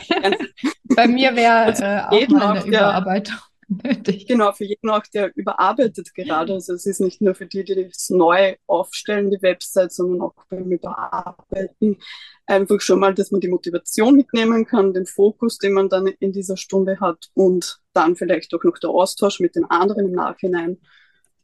Bei 0.95 1.07
mir 1.07 1.35
wäre 1.35 1.71
äh, 2.09 2.23
auch 2.25 2.27
mal 2.29 2.57
eine 2.57 2.65
Überarbeitung 2.65 3.37
nötig. 3.67 4.27
Genau, 4.27 4.51
für 4.51 4.65
jeden 4.65 4.89
auch, 4.89 5.03
der 5.13 5.35
überarbeitet 5.35 6.13
gerade. 6.13 6.53
Also 6.53 6.73
es 6.73 6.85
ist 6.85 6.99
nicht 7.01 7.21
nur 7.21 7.35
für 7.35 7.45
die, 7.45 7.63
die 7.63 7.89
es 7.91 8.09
neu 8.09 8.55
aufstellen, 8.67 9.31
die 9.31 9.41
Website, 9.41 9.91
sondern 9.91 10.21
auch 10.21 10.33
beim 10.49 10.71
Überarbeiten. 10.71 11.97
Einfach 12.45 12.79
schon 12.81 12.99
mal, 12.99 13.13
dass 13.13 13.31
man 13.31 13.41
die 13.41 13.47
Motivation 13.47 14.15
mitnehmen 14.15 14.65
kann, 14.65 14.93
den 14.93 15.05
Fokus, 15.05 15.57
den 15.57 15.73
man 15.73 15.89
dann 15.89 16.07
in 16.07 16.31
dieser 16.31 16.57
Stunde 16.57 16.99
hat 16.99 17.29
und 17.33 17.79
dann 17.93 18.15
vielleicht 18.15 18.53
auch 18.53 18.63
noch 18.63 18.77
der 18.77 18.91
Austausch 18.91 19.39
mit 19.39 19.55
den 19.55 19.65
anderen 19.65 20.07
im 20.07 20.13
Nachhinein. 20.13 20.77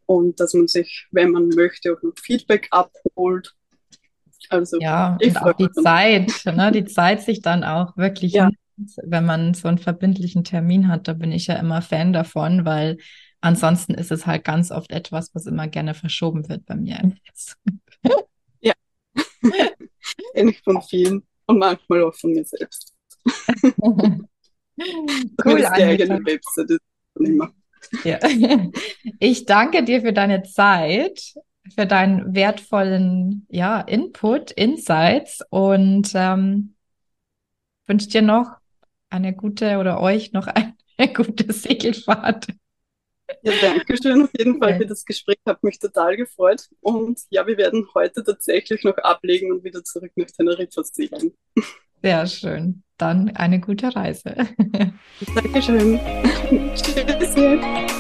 Und 0.06 0.40
dass 0.40 0.54
man 0.54 0.68
sich, 0.68 1.08
wenn 1.12 1.32
man 1.32 1.50
möchte, 1.50 1.94
auch 1.94 2.02
noch 2.02 2.14
Feedback 2.22 2.68
abholt. 2.72 3.56
Also, 4.50 4.80
ja, 4.80 5.18
und 5.24 5.42
auch 5.42 5.54
die 5.54 5.72
Zeit, 5.72 6.32
ne, 6.46 6.72
die 6.72 6.86
Zeit 6.86 7.22
sich 7.22 7.42
dann 7.42 7.64
auch 7.64 7.96
wirklich 7.96 8.34
ja 8.34 8.50
wenn 9.04 9.26
man 9.26 9.54
so 9.54 9.68
einen 9.68 9.78
verbindlichen 9.78 10.44
Termin 10.44 10.88
hat, 10.88 11.08
da 11.08 11.14
bin 11.14 11.32
ich 11.32 11.48
ja 11.48 11.56
immer 11.56 11.82
Fan 11.82 12.14
davon, 12.14 12.66
weil 12.66 12.98
ansonsten 13.42 13.94
ist 13.94 14.12
es 14.12 14.26
halt 14.26 14.44
ganz 14.44 14.72
oft 14.72 14.92
etwas, 14.92 15.34
was 15.34 15.46
immer 15.46 15.68
gerne 15.68 15.94
verschoben 15.94 16.48
wird 16.48 16.66
bei 16.66 16.76
mir. 16.76 17.00
ja, 18.62 18.74
kenne 20.34 20.52
ich 20.52 20.62
von 20.62 20.82
vielen 20.82 21.24
und 21.46 21.60
manchmal 21.60 22.04
auch 22.04 22.16
von 22.16 22.32
mir 22.32 22.46
selbst. 22.46 22.94
cool, 24.78 25.58
die 25.58 25.68
eigene 25.68 26.20
Webseite 26.26 26.78
immer. 27.16 27.52
Ja. 28.04 28.20
Ich 29.20 29.46
danke 29.46 29.84
dir 29.84 30.02
für 30.02 30.14
deine 30.14 30.44
Zeit, 30.44 31.34
für 31.76 31.86
deinen 31.86 32.34
wertvollen 32.36 33.46
ja, 33.50 33.82
Input, 33.82 34.52
Insights 34.52 35.42
und 35.50 36.12
ähm, 36.16 36.76
wünsche 37.88 38.08
dir 38.08 38.22
noch 38.22 38.61
eine 39.12 39.36
gute 39.36 39.78
oder 39.78 40.02
euch 40.02 40.34
noch 40.34 40.48
eine 40.98 41.14
gute 41.14 41.52
Segelfahrt. 41.52 42.48
Ja, 43.44 43.54
danke 43.62 43.96
schön 44.02 44.24
auf 44.24 44.30
jeden 44.38 44.60
Fall 44.60 44.78
für 44.78 44.86
das 44.86 45.06
Gespräch. 45.06 45.38
Hat 45.46 45.64
mich 45.64 45.80
total 45.80 46.18
gefreut. 46.18 46.68
Und 46.82 47.22
ja, 47.30 47.48
wir 47.48 47.58
werden 47.58 47.88
heute 47.94 48.24
tatsächlich 48.24 48.84
noch 48.84 48.98
ablegen 48.98 49.52
und 49.52 49.64
wieder 49.64 49.84
zurück 49.84 50.12
nach 50.16 50.28
Teneriffa 50.28 50.84
segeln. 50.84 51.34
Sehr 52.04 52.28
schön. 52.28 52.84
Dann 52.98 53.30
eine 53.36 53.60
gute 53.60 53.96
Reise. 53.96 54.36
Dankeschön. 55.36 56.00
Tschüss. 56.76 57.91